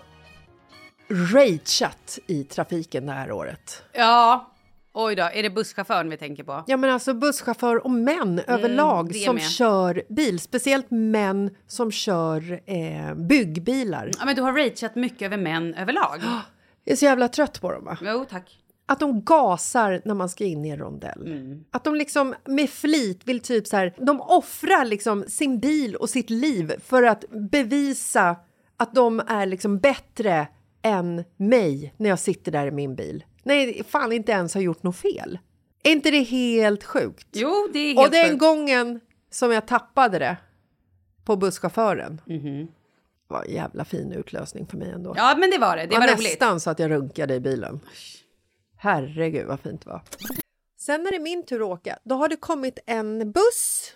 [1.10, 3.84] rageat i trafiken det här året.
[3.92, 4.54] Ja,
[4.94, 5.24] oj då.
[5.34, 6.64] Är det busschauffören vi tänker på?
[6.68, 9.44] Ja, men alltså busschaufför och män överlag det som med.
[9.44, 10.40] kör bil.
[10.40, 14.12] Speciellt män som kör eh, byggbilar.
[14.20, 16.22] Ja, men du har rageat mycket över män överlag.
[16.86, 17.86] Jag är så jävla trött på dem.
[17.86, 17.98] Va?
[18.02, 18.60] Jo, tack.
[18.86, 21.64] Att de gasar när man ska in i en rondell.
[21.72, 26.10] Att de liksom med flit vill typ så här, de offrar liksom sin bil och
[26.10, 28.36] sitt liv för att bevisa
[28.78, 30.48] att de är liksom bättre
[30.82, 33.24] än mig när jag sitter där i min bil.
[33.44, 35.40] Nej, fan inte ens har gjort något fel.
[35.84, 37.28] Är inte det helt sjukt?
[37.32, 38.40] Jo, det är helt Och den sjukt.
[38.40, 39.00] gången
[39.32, 40.38] som jag tappade det
[41.26, 42.22] på busschauffören
[43.28, 45.14] var en jävla fin utlösning för mig ändå.
[45.18, 45.86] Ja, men det var det.
[45.86, 46.24] Det var var roligt.
[46.24, 47.80] nästan så att jag runkade i bilen.
[48.78, 50.02] Herregud vad fint det var.
[50.80, 53.94] Sen när det är min tur att åka, då har det kommit en buss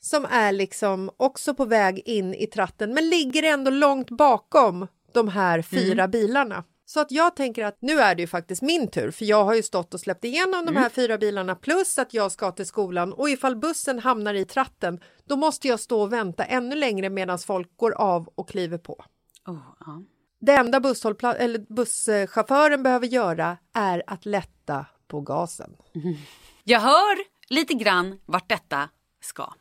[0.00, 5.28] som är liksom också på väg in i tratten men ligger ändå långt bakom de
[5.28, 6.64] här fyra bilarna.
[6.88, 9.54] Så att jag tänker att nu är det ju faktiskt min tur för jag har
[9.54, 13.12] ju stått och släppt igenom de här fyra bilarna plus att jag ska till skolan
[13.12, 17.38] och ifall bussen hamnar i tratten då måste jag stå och vänta ännu längre medan
[17.38, 19.04] folk går av och kliver på.
[19.46, 20.02] Oh, ja.
[20.40, 25.76] Det enda eller busschauffören behöver göra är att lätta på gasen.
[26.64, 27.18] Jag hör
[27.48, 28.88] lite grann vart detta
[29.20, 29.52] ska.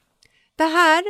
[0.56, 1.04] Det här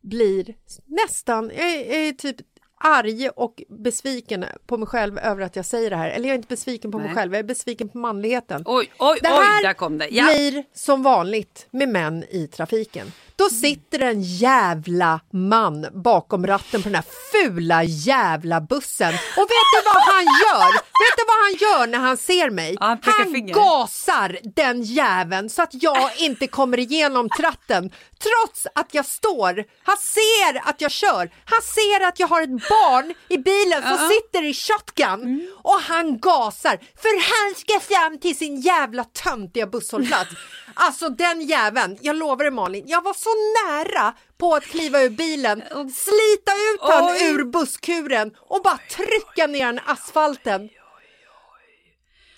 [0.00, 2.36] blir nästan, jag är, jag är typ
[2.84, 6.10] arg och besviken på mig själv över att jag säger det här.
[6.10, 7.16] Eller jag är inte besviken på mig Nej.
[7.16, 8.62] själv, jag är besviken på manligheten.
[8.66, 10.08] Oj, oj, Det oj, här där kom det.
[10.08, 10.24] Ja.
[10.24, 13.12] blir som vanligt med män i trafiken.
[13.36, 19.08] Då sitter en jävla man bakom ratten på den här fula jävla bussen.
[19.08, 20.72] Och vet du vad han gör?
[20.72, 22.76] Vet du vad han gör när han ser mig?
[22.80, 27.90] Ja, han han gasar den jäveln så att jag inte kommer igenom tratten.
[28.26, 29.64] Trots att jag står.
[29.82, 31.30] Han ser att jag kör.
[31.44, 36.18] Han ser att jag har ett barn i bilen som sitter i shotgun och han
[36.20, 40.30] gasar för han ska fram till sin jävla töntiga busshållplats.
[40.76, 43.30] Alltså den jäveln, jag lovar dig Malin, jag var så
[43.68, 45.62] nära på att kliva ur bilen,
[45.94, 47.24] slita ut han Oj.
[47.24, 50.68] ur busskuren och bara trycka ner den i asfalten.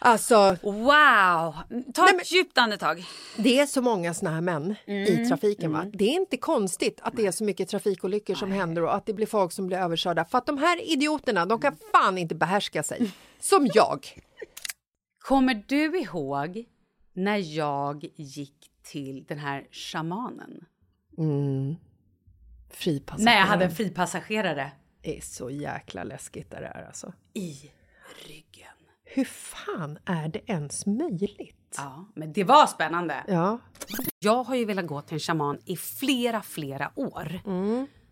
[0.07, 1.55] Alltså, Wow!
[1.95, 3.05] Ta Nej, ett djupt andetag.
[3.37, 5.73] det är så många såna här män i trafiken.
[5.73, 5.87] Va?
[5.93, 9.13] Det är inte konstigt att det är så mycket trafikolyckor som händer och att det
[9.13, 10.25] blir folk som blir överkörda.
[10.25, 13.13] För att de här idioterna, de kan fan inte behärska sig.
[13.41, 14.21] Som jag.
[15.19, 16.65] Kommer du ihåg
[17.13, 20.65] när jag gick till den här shamanen?
[22.71, 23.35] Fripassagerare.
[23.35, 24.71] När jag hade en fripassagerare
[25.03, 27.13] Det är så jäkla läskigt det där alltså.
[27.35, 27.71] i
[28.29, 28.46] ryggen.
[29.17, 31.75] Hur fan är det ens möjligt?
[31.77, 33.15] Ja, men det var spännande.
[33.29, 33.59] Ja.
[34.19, 37.41] Jag har ju velat gå till en shaman i flera, flera år.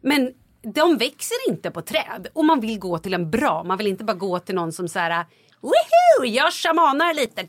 [0.01, 2.29] Men de växer inte på träd.
[2.33, 3.65] Och man vill gå till en bra.
[3.65, 5.27] Man vill inte bara gå till någon som så här...
[5.61, 6.27] Woho!
[6.27, 7.43] Jag shamanar lite.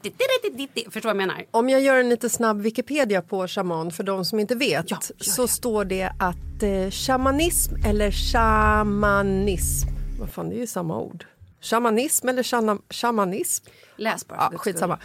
[0.92, 1.46] Förstår vad jag menar?
[1.52, 5.00] Om jag gör en lite snabb Wikipedia på shaman för de som inte vet Ja,
[5.18, 9.88] så står det att eh, shamanism eller shamanism,
[10.20, 11.26] vad fan det är ju samma ord.
[11.66, 13.66] Shamanism eller shana, shamanism,
[13.98, 14.50] Läs bara.
[14.52, 15.00] ja, skitsamma.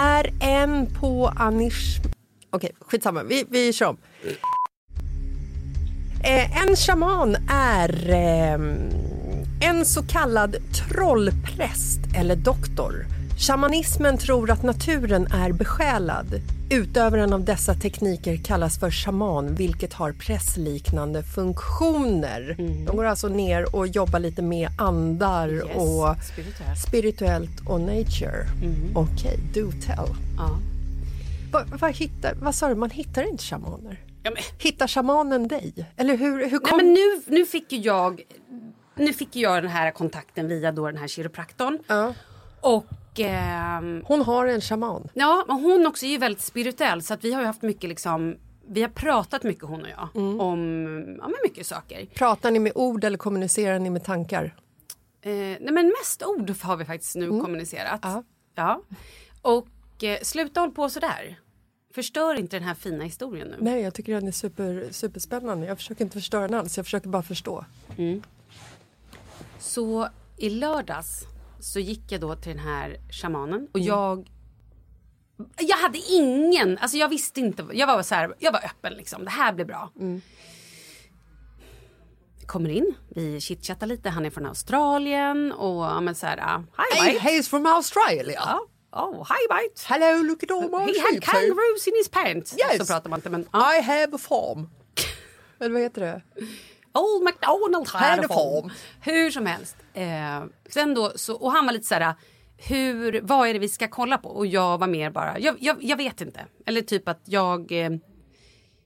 [0.00, 2.00] Är en på anish...
[2.50, 3.96] Okej, skitsamma, vi, vi kör om.
[6.24, 8.60] Eh, en shaman är eh,
[9.68, 10.56] en så kallad
[10.88, 13.06] trollpräst eller doktor.
[13.38, 16.40] Shamanismen tror att naturen är besjälad.
[16.70, 22.54] Utövaren av dessa tekniker kallas för shaman vilket har prästliknande funktioner.
[22.86, 26.78] De går alltså ner och jobbar lite med andar Yes, och spirituellt.
[26.78, 28.46] spirituellt och nature.
[28.94, 30.14] Okej, do tell.
[30.36, 30.58] Ja.
[31.52, 34.00] Vad, vad, hittar, vad sa du, man hittar inte shamaner?
[34.22, 35.74] Ja, men, Hittar shamanen dig?
[35.96, 36.76] Eller hur, hur nej, kom...
[36.76, 38.20] men nu, nu fick jag
[38.96, 41.78] nu fick jag den här kontakten via då den här kiropraktorn.
[41.86, 42.14] Ja.
[42.60, 42.86] Och
[43.20, 45.08] ehm, Hon har en shaman.
[45.14, 47.88] ja, men hon också är ju väldigt spirituell så att vi har ju haft mycket
[47.88, 48.36] liksom
[48.68, 50.08] vi har pratat mycket hon och jag
[50.40, 50.60] om
[51.20, 52.06] ja, men mycket saker.
[52.14, 54.54] Pratar ni med ord eller kommunicerar ni med tankar?
[55.20, 58.00] Eh, nej men mest ord har vi faktiskt nu kommunicerat.
[58.02, 58.22] Ja.
[58.54, 58.82] Ja.
[59.42, 61.40] Och eh, sluta håll på sådär.
[61.94, 63.56] Förstör inte den här fina historien nu.
[63.60, 65.66] Nej, jag tycker den är super, superspännande.
[65.66, 67.64] Jag försöker inte förstöra den alls, jag försöker bara förstå.
[69.58, 71.22] Så i lördags
[71.66, 74.30] så gick jag då till den här shamanen och jag
[75.58, 79.24] jag hade ingen, alltså jag visste inte, jag var så här, jag var öppen liksom,
[79.24, 79.90] det här blir bra.
[82.46, 86.62] Kommer in, vi chitchattar lite, han är från Australien och ja, men så här, ah,
[86.78, 87.28] hi mate.
[87.28, 88.42] he's from Australia.
[88.44, 88.66] Ja.
[88.92, 89.94] Oh, hi mate.
[89.94, 92.56] Hello, look at all my He had kangaroos in his pants.
[92.58, 92.78] Yes.
[92.78, 93.76] Så pratar man inte men, ja.
[93.76, 94.68] I have a farm.
[95.60, 96.22] Eller vad heter det?
[96.96, 98.70] Old McDonald Had a.
[99.00, 99.76] Hur som helst.
[99.94, 102.14] Eh, sen då, så, och han var lite så här,
[102.56, 104.28] hur, vad är det vi ska kolla på?
[104.28, 106.40] Och jag var mer bara, jag, jag, jag vet inte.
[106.66, 107.90] Eller typ att jag, eh,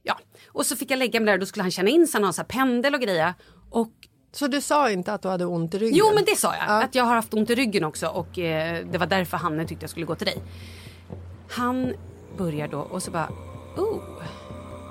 [0.02, 0.18] ja.
[0.48, 2.24] Och så fick jag lägga mig där och då skulle han känna in sig, han
[2.24, 3.34] har så här pendel och grejer.
[3.70, 3.92] Och
[4.32, 5.98] Så du sa inte att du hade ont i ryggen?
[5.98, 8.86] jo men det sa jag, att jag har haft ont i ryggen också och eh,
[8.92, 10.42] det var därför han tyckte jag skulle gå till dig.
[11.50, 11.94] Han
[12.38, 13.28] börjar då och så bara,
[13.76, 14.02] oh.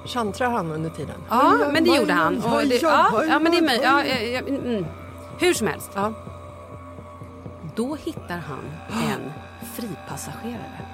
[0.06, 1.16] Chantrar han under tiden?
[1.30, 2.44] Ja, men det gjorde han.
[2.44, 3.84] Och det, ja, ja, men det är möjligt.
[3.84, 4.86] Ja, ja, ja, mm.
[5.40, 5.92] Hur som helst.
[5.96, 6.14] Ja.
[7.76, 8.60] Då hittar han
[9.12, 9.32] en
[9.76, 10.86] fripassagerare.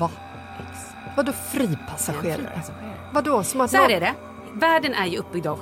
[0.00, 0.10] Va?
[0.60, 0.78] Ex.
[1.16, 2.36] Vadå fripassagerare?
[2.36, 2.94] fripassagerare.
[3.12, 3.42] Vadå?
[3.42, 4.14] Som att Så här någon- är det.
[4.52, 5.58] Världen är ju uppbyggd av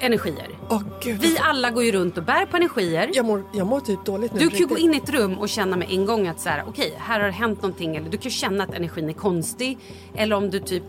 [0.00, 0.58] energier.
[0.70, 1.20] Åh gud.
[1.20, 3.10] Vi alla går ju runt och bär på energier.
[3.14, 4.38] jag, mår, jag mår typ dåligt nu.
[4.40, 6.48] Du kan ju gå in i ett rum och känna med en gång att så
[6.48, 7.96] här, okej, här har det hänt någonting.
[7.96, 9.78] Eller du kan ju känna att energin är konstig.
[10.14, 10.82] Eller om du typ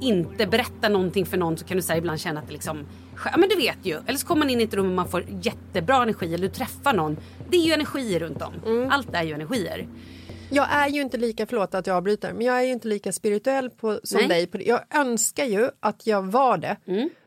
[0.00, 2.86] inte berättar någonting för någon så kan du säga ibland känna att det liksom,
[3.24, 3.98] ja men du vet ju.
[4.06, 6.54] Eller så kommer man in i ett rum och man får jättebra energi eller du
[6.54, 7.16] träffar någon.
[7.50, 8.52] Det är ju energier runt om.
[8.66, 8.90] Mm.
[8.90, 9.88] Allt är ju energier.
[10.50, 13.12] Jag är ju inte lika, förlåt att jag avbryter, men jag är ju inte lika
[13.12, 14.28] spirituell på, som Nej.
[14.28, 14.46] dig.
[14.46, 14.58] På.
[14.62, 16.76] Jag önskar ju att jag var det.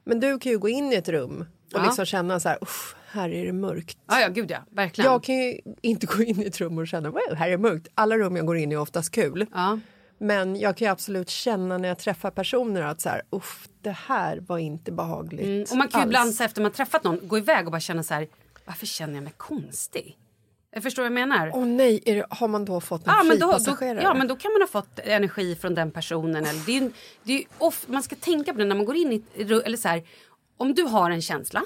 [0.03, 1.83] Men du kan ju gå in i ett rum och Ja.
[1.85, 3.97] liksom känna så här, "Uff, här är det mörkt.
[4.07, 4.57] Ja, ja, gud ja.
[4.71, 5.11] Verkligen.
[5.11, 7.57] Jag kan ju inte gå in i ett rum och känna, wow, här är det
[7.57, 7.87] mörkt.
[7.95, 9.45] Alla rum jag går in i är oftast kul.
[9.53, 9.79] Ja.
[10.17, 13.95] Men jag kan ju absolut känna när jag träffar personer att så här, uff, det
[14.07, 17.27] här var inte behagligt Mm, och man kan ju alls." ibland efter man träffat någon
[17.27, 18.27] gå iväg och bara känna så här,
[18.65, 20.17] varför känner jag mig konstig?
[20.71, 21.51] Jag förstår vad jag menar.
[21.53, 24.27] Åh nej, är det, har man då fått en Ja men, då, då, ja men
[24.27, 26.45] då kan man ha fått energi från den personen.
[26.45, 26.91] Eller det är,
[27.23, 29.23] det är off, man ska tänka på det när man går in i
[29.65, 30.03] eller så här,
[30.57, 31.63] Om du har en känsla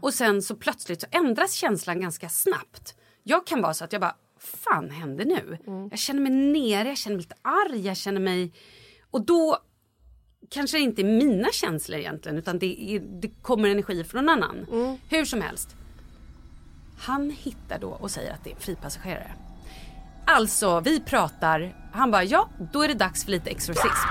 [0.00, 2.94] och sen så plötsligt så ändras känslan ganska snabbt.
[3.22, 4.14] Jag kan vara så att jag bara,
[4.56, 5.58] fan händer nu?
[5.90, 8.52] Jag känner mig nere, jag känner mig lite arg, jag känner mig...
[9.10, 9.58] Och då
[10.50, 14.42] kanske det inte är mina känslor egentligen utan det, är, det kommer energi från någon
[14.42, 14.66] annan.
[15.10, 15.68] Hur som helst.
[16.98, 19.32] Han hittar då och säger att det är en fripassagerare.
[20.26, 21.74] Alltså, vi pratar.
[21.92, 24.08] Han bara, ja, då är det dags för lite exorcism.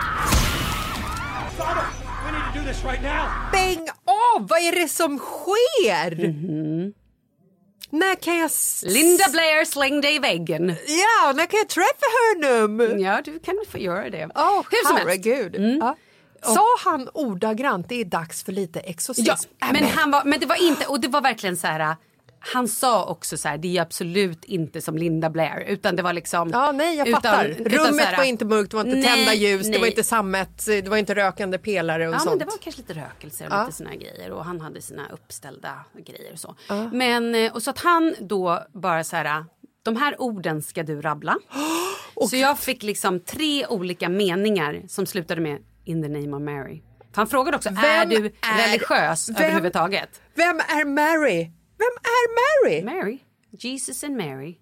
[3.52, 4.48] Bäng av!
[4.48, 6.34] Vad är det som sker?
[7.90, 8.52] När kan jag...
[8.84, 10.68] Linda Blair slängde i väggen.
[10.88, 13.00] Ja, när kan jag träffa honom?
[13.00, 14.30] Ja, du kan få göra det.
[14.36, 15.56] Åh, Hur som herregud.
[15.82, 15.96] Ja.
[16.42, 19.50] Sa han ordagrant, det är dags för lite exorcism?
[19.60, 21.96] Ja, men, han var, men det var inte, och det var verkligen så här.
[22.40, 25.60] Han sa också så här, det är absolut inte som Linda Blair.
[25.68, 26.50] Utan det var liksom...
[26.54, 27.46] Ja, nej, jag utan- fattar.
[27.46, 29.80] utan Rummet så här- var inte mörkt, det var inte Nej, tända ljus, det nej.
[29.80, 32.30] var inte sammet, det var inte rökande pelare och Ja, sånt.
[32.32, 33.66] men det var kanske lite rökelser och Ja.
[33.66, 34.32] lite såna grejer.
[34.32, 35.74] Och han hade sina uppställda
[36.06, 36.56] grejer och så.
[36.92, 39.46] Men, eh, och så att han då bara så här,
[39.84, 41.38] de här orden ska du rabbla.
[42.30, 46.82] så jag fick liksom tre olika meningar som slutade med in the name of Mary.
[47.16, 47.74] Han frågade också, är
[48.06, 50.22] Vem du är- religiös vem- överhuvudtaget?
[50.36, 51.52] Vem är Mary?
[51.78, 52.84] Vem är Mary?
[52.84, 53.20] Mary,
[53.52, 54.56] Jesus and Mary.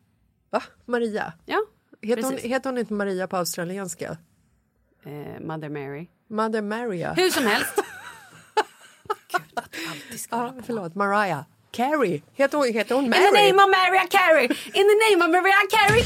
[0.49, 0.63] Va?
[0.85, 1.33] Maria?
[1.45, 1.57] Ja,
[2.01, 4.17] Heter hon, heter hon inte Maria på australienska?
[5.05, 6.07] Eh, Mother Mary.
[6.29, 7.13] Mother Maria?
[7.13, 7.73] Hur som helst.
[9.31, 11.41] Gud, att alltid ska Ja, förlåt, Mariah.
[11.71, 12.21] Carrie?
[12.33, 13.21] Heter hon, heter hon In Mary?
[13.21, 14.45] the name of Mariah Carey!
[14.45, 16.03] In the name of Mariah Carey!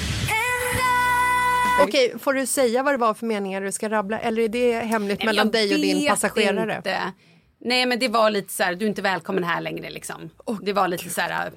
[1.82, 4.80] Okej, får du säga vad det var för meningar du ska rabbla eller är det
[4.80, 6.76] hemligt mellan dig och din passagerare?
[6.78, 7.14] Inte.
[7.62, 10.30] Nej men det var lite så här, du är inte välkommen här längre liksom.
[10.62, 11.52] det var lite så här,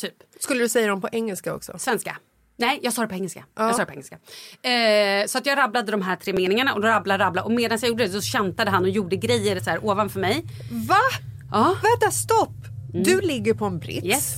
[0.00, 0.14] typ.
[0.40, 1.78] Skulle du säga dem på engelska också?
[1.78, 2.16] Svenska.
[2.56, 3.44] Nej, jag sa det på engelska.
[3.56, 4.18] Jag sa på engelska.
[4.62, 7.42] Eh, så att jag rabblade de här tre meningarna och rabbla, rabbla.
[7.42, 10.44] Och medan jag gjorde det så chantade han och gjorde grejer så här ovanför mig.
[10.88, 10.96] Va?
[11.52, 11.76] Ja.
[11.82, 12.54] Vänta, stopp!
[12.94, 14.06] Du ligger på en brits.
[14.06, 14.34] Yes.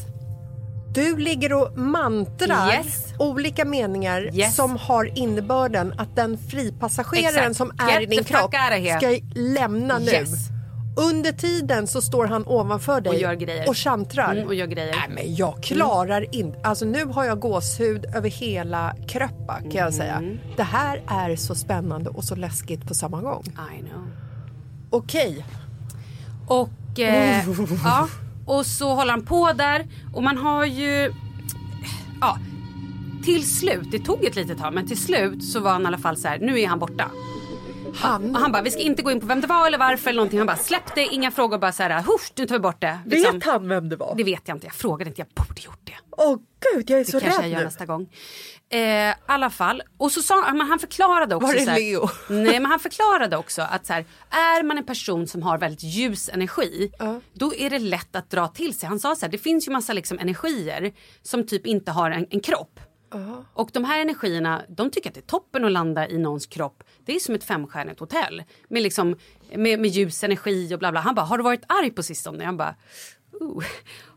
[0.94, 3.05] Du ligger och mantrar Yes.
[3.18, 4.57] olika meningar Yes.
[4.57, 7.57] som har innebörden att den fripassageraren Exakt.
[7.57, 8.55] som är Get i din kropp
[8.98, 10.26] ska lämna nu.
[10.97, 13.68] Under tiden så står han ovanför dig Och gör grejer.
[13.68, 14.32] och chantrar.
[14.32, 14.95] Mm, och gör grejer.
[14.97, 16.59] Nej, men jag klarar inte...
[16.64, 20.14] Alltså nu har jag gåshud över hela kroppen kan jag säga.
[20.14, 20.38] Mm.
[20.57, 23.45] Det här är så spännande och så läskigt på samma gång.
[23.47, 24.11] I know.
[24.90, 25.45] Okej.
[26.47, 27.45] Och, eh,
[27.84, 28.09] ja,
[28.47, 31.12] och så håller han på där och man har ju...
[32.20, 32.38] Ja,
[33.24, 35.99] till slut, det tog ett litet tag men till slut så var han i alla
[35.99, 37.11] fall så här, nu är han borta.
[37.95, 38.34] Han...
[38.34, 40.16] Och han bara, vi ska inte gå in på vem det var eller varför eller
[40.16, 40.38] någonting.
[40.38, 42.99] Han bara, släpp det, inga frågor, bara så här, husch, nu tar vi bort det.
[43.07, 43.34] Liksom.
[43.34, 44.14] Vet han vem det var?
[44.16, 45.95] Det vet jag inte, jag frågade inte, jag borde gjort det.
[46.16, 46.36] Åh
[46.74, 48.09] gud, jag är Det så kanske rädd jag gör nästa gång.
[48.70, 49.82] Eh, I alla fall.
[49.99, 51.47] Och så sa men han förklarade också.
[51.47, 52.09] Var det här, Leo?
[52.28, 55.82] Nej men han förklarade också att så här, är man en person som har väldigt
[55.82, 56.93] ljus energi.
[57.34, 58.88] Då är det lätt att dra till sig.
[58.88, 62.26] Han sa så här, det finns ju massa liksom energier som typ inte har en,
[62.30, 62.80] en kropp.
[63.54, 66.84] Och de här energierna, de tycker att det är toppen att landa i någons kropp.
[67.04, 68.42] Det är som ett femstjärnigt hotell.
[68.68, 69.16] Med, liksom,
[69.54, 71.00] med, med ljus energi och bla bla.
[71.00, 72.44] Han bara, har du varit arg på sistone?
[72.44, 72.74] Jag bara,
[73.40, 73.64] oh,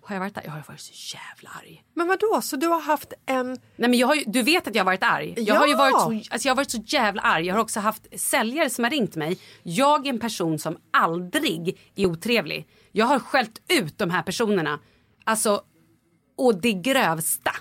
[0.03, 0.43] har jag varit arg?
[0.45, 1.83] Jag har varit så jävla arg.
[1.93, 2.41] Men vad då?
[2.41, 3.47] så du har haft en...
[3.47, 5.33] Nej, men jag har ju, du vet att jag har varit arg.
[5.37, 5.55] Jag, Ja!
[5.59, 7.45] har ju varit så, alltså jag har varit så jävla arg.
[7.45, 9.39] Jag har också haft säljare som har ringt mig.
[9.63, 12.67] Jag är en person som aldrig är otrevlig.
[12.91, 14.79] Jag har skällt ut de här personerna.
[15.23, 15.61] Alltså,
[16.37, 17.51] och det grövsta.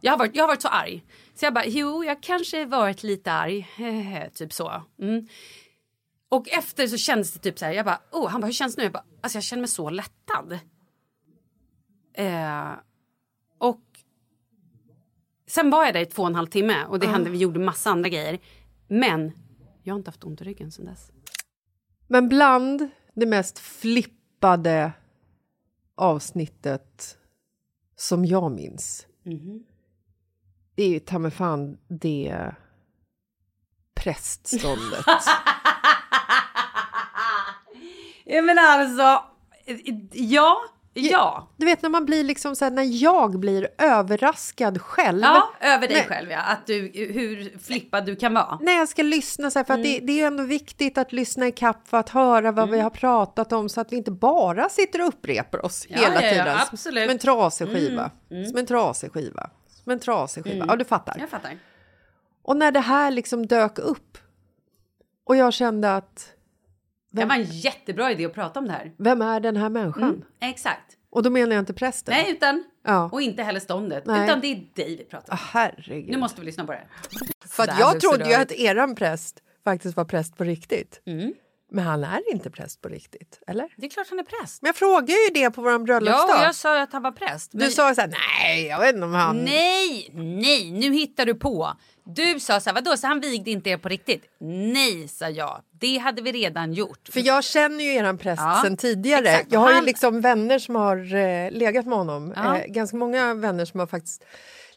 [0.00, 1.04] Jag har varit, jag har varit så arg.
[1.34, 3.68] Så jag bara, jo, jag kanske varit lite arg.
[4.34, 4.82] typ så.
[4.98, 5.26] Mm.
[6.28, 8.74] Och efter så kändes det typ så här, jag bara, oh, han bara, hur känns
[8.74, 8.84] det nu?
[8.84, 10.58] Jag bara, alltså jag känner mig så lättad.
[12.14, 12.72] Eh,
[13.58, 13.80] och
[15.48, 17.60] Sen var jag där i två och en halv timme och det hände, vi gjorde
[17.60, 18.38] massa andra grejer.
[18.88, 19.32] Men
[19.82, 21.10] jag har inte haft ont i ryggen sen dess.
[22.06, 24.92] Men bland det mest flippade
[25.94, 27.18] avsnittet
[27.96, 29.06] som jag minns
[30.78, 32.54] det är ju ta mig fan det
[33.94, 35.04] prästståndet.
[38.30, 39.22] Ja men alltså,
[40.12, 40.64] ja,
[40.94, 41.48] ja.
[41.56, 45.20] du vet när man blir liksom så här, när jag blir överraskad själv.
[45.22, 46.06] Ja, över dig Nej.
[46.08, 46.40] själv ja.
[46.42, 48.58] Att du, hur flippad du kan vara.
[48.62, 51.12] när jag ska lyssna så här, för att det, det är ju ändå viktigt att
[51.12, 54.10] lyssna i kapp för att höra vad vi har pratat om så att vi inte
[54.10, 56.56] bara sitter och upprepar oss Ja, hela ja, ja, tiden.
[56.72, 57.04] absolut.
[57.04, 58.10] Som en trasig skiva.
[58.48, 59.50] Som en trasig skiva.
[59.88, 60.64] Som en trasig skiva.
[60.68, 61.16] Ja, du fattar.
[61.18, 61.58] Jag fattar.
[62.42, 64.18] Och när det här liksom dök upp
[65.24, 66.32] och jag kände att
[67.10, 68.92] Det var en jättebra idé att prata om det här.
[68.98, 70.24] vem är den här människan?
[70.40, 70.96] Exakt.
[71.10, 72.14] Och då menar jag inte prästen.
[72.14, 73.08] Nej, utan, Ja.
[73.12, 74.06] och inte heller ståndet.
[74.06, 74.24] Nej.
[74.24, 75.38] Utan det är dig vi pratar om.
[75.42, 76.10] Ah, herregud.
[76.10, 76.86] Nu måste vi lyssna på det.
[77.48, 81.02] För att jag trodde ju att eran präst faktiskt var präst på riktigt.
[81.06, 81.34] Mm.
[81.70, 83.68] Men han är inte präst på riktigt, eller?
[83.76, 84.62] Det är klart han är präst.
[84.62, 86.28] Men jag frågade ju det på vår bröllopsdag.
[86.28, 87.52] Ja, och jag sa att han var präst.
[87.52, 88.08] Du men- sa så här,
[88.42, 89.36] nej, jag vet inte om han...
[89.36, 91.72] Nej, nej, nu hittar du på.
[92.04, 94.24] Du sa så här, vadå, så han vigde inte er på riktigt?
[94.40, 95.62] Nej, sa jag.
[95.80, 97.08] Det hade vi redan gjort.
[97.12, 99.28] För jag känner ju eran präst Ja, sen tidigare.
[99.30, 99.52] exakt.
[99.52, 102.32] Jag har ju Han- liksom vänner som har eh, legat med honom.
[102.36, 102.56] Ja.
[102.58, 104.24] Eh, ganska många vänner som har faktiskt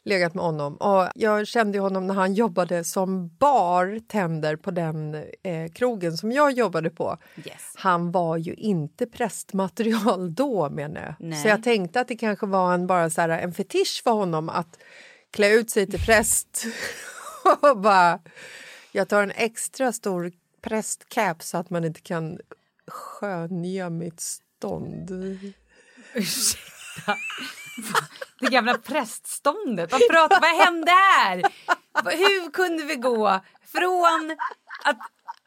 [0.04, 0.76] legat med honom.
[0.76, 6.52] Och jag kände honom när han jobbade som bartender på den eh, krogen som jag
[6.52, 7.18] jobbade på.
[7.36, 7.72] Yes.
[7.74, 11.36] Han var ju inte prästmaterial då menar jag.
[11.36, 14.48] Så jag tänkte att det kanske var en, bara så här, en fetisch för honom
[14.48, 14.78] att
[15.30, 16.66] klä ut sig till präst
[17.60, 18.20] och bara
[18.92, 20.32] jag tar en extra stor
[20.62, 22.38] prästcap så att man inte kan
[22.86, 25.10] skönja mitt stånd.
[26.14, 27.16] Ursäkta.
[28.42, 29.92] Det gamla prästståndet.
[29.92, 31.42] Vad, pratar, vad hände här?
[32.04, 33.40] Hur kunde vi gå
[33.72, 34.36] från
[34.84, 34.98] att...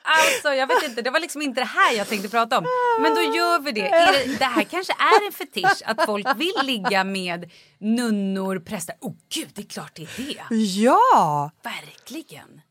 [0.07, 1.01] Alltså, jag vet inte.
[1.01, 2.65] Det var liksom inte det här jag tänkte prata om.
[3.01, 3.81] Men då gör vi det.
[3.81, 8.95] Det, det här kanske är en fetisch att folk vill ligga med nunnor, präster.
[9.01, 10.55] Oh gud, det är klart det är det.
[10.55, 11.51] Ja!
[11.63, 12.61] Verkligen.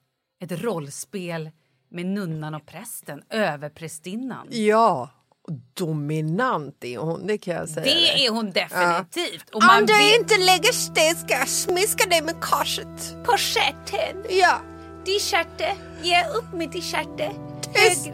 [0.41, 1.51] Ett rollspel
[1.91, 4.47] med nunnan och prästen, överprästinnan.
[4.51, 5.11] Ja!
[5.75, 7.85] Dominant är hon, det kan jag säga.
[7.85, 9.45] Det är hon definitivt.
[9.63, 13.17] Man Om du vet- inte lägger sten ska jag smiska dig med korset.
[13.25, 14.25] På stjärten.
[14.31, 14.61] Ja,
[15.05, 15.73] Din stjärte.
[16.03, 17.33] Ge upp med din stjärte.
[17.75, 18.09] tyst,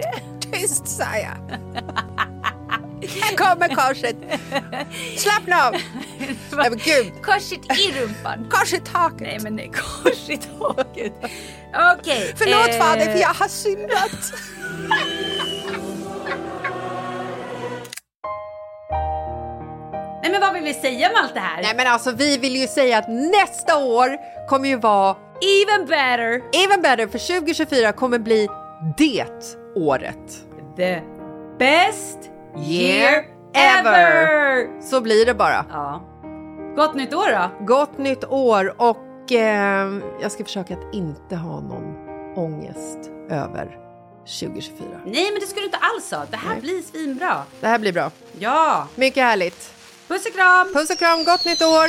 [0.53, 1.59] tyst sa jag.
[3.23, 4.17] Här kommer korset.
[5.17, 5.73] Slappna av.
[6.53, 8.47] Nej men gud, Korset i rumpan.
[8.51, 9.21] kors i taket.
[9.21, 11.13] Nej men nej, kors i taket.
[11.99, 12.35] Okej.
[12.37, 14.33] Förlåt eh, fader för jag har syndat.
[20.55, 21.63] vill vi säga med allt det här?
[21.63, 24.17] Nej men alltså vi vill ju säga att nästa år
[24.49, 25.17] kommer ju vara
[25.63, 26.43] Even better!
[26.65, 28.49] even better för 2024 kommer bli
[28.99, 30.17] det året.
[30.77, 31.01] The
[31.59, 32.19] best
[32.67, 33.25] Year
[33.55, 34.01] ever!
[34.01, 34.81] ever.
[34.83, 35.65] Så blir det bara.
[35.71, 36.03] Ja.
[36.77, 37.65] Gott nytt år då!
[37.65, 39.89] Gott nytt år och eh,
[40.23, 41.95] jag ska försöka att inte ha någon
[42.37, 42.99] ångest
[43.31, 43.79] över
[44.41, 44.87] 2024.
[45.07, 46.25] Nej men det skulle du inte alls ha.
[46.31, 47.43] Det här blir svinbra.
[47.61, 48.11] Det här blir bra.
[48.39, 48.89] Ja!
[48.95, 49.73] Mycket härligt.
[50.11, 50.73] Puss och kram!
[50.73, 51.89] Puss och kram, gott nytt år!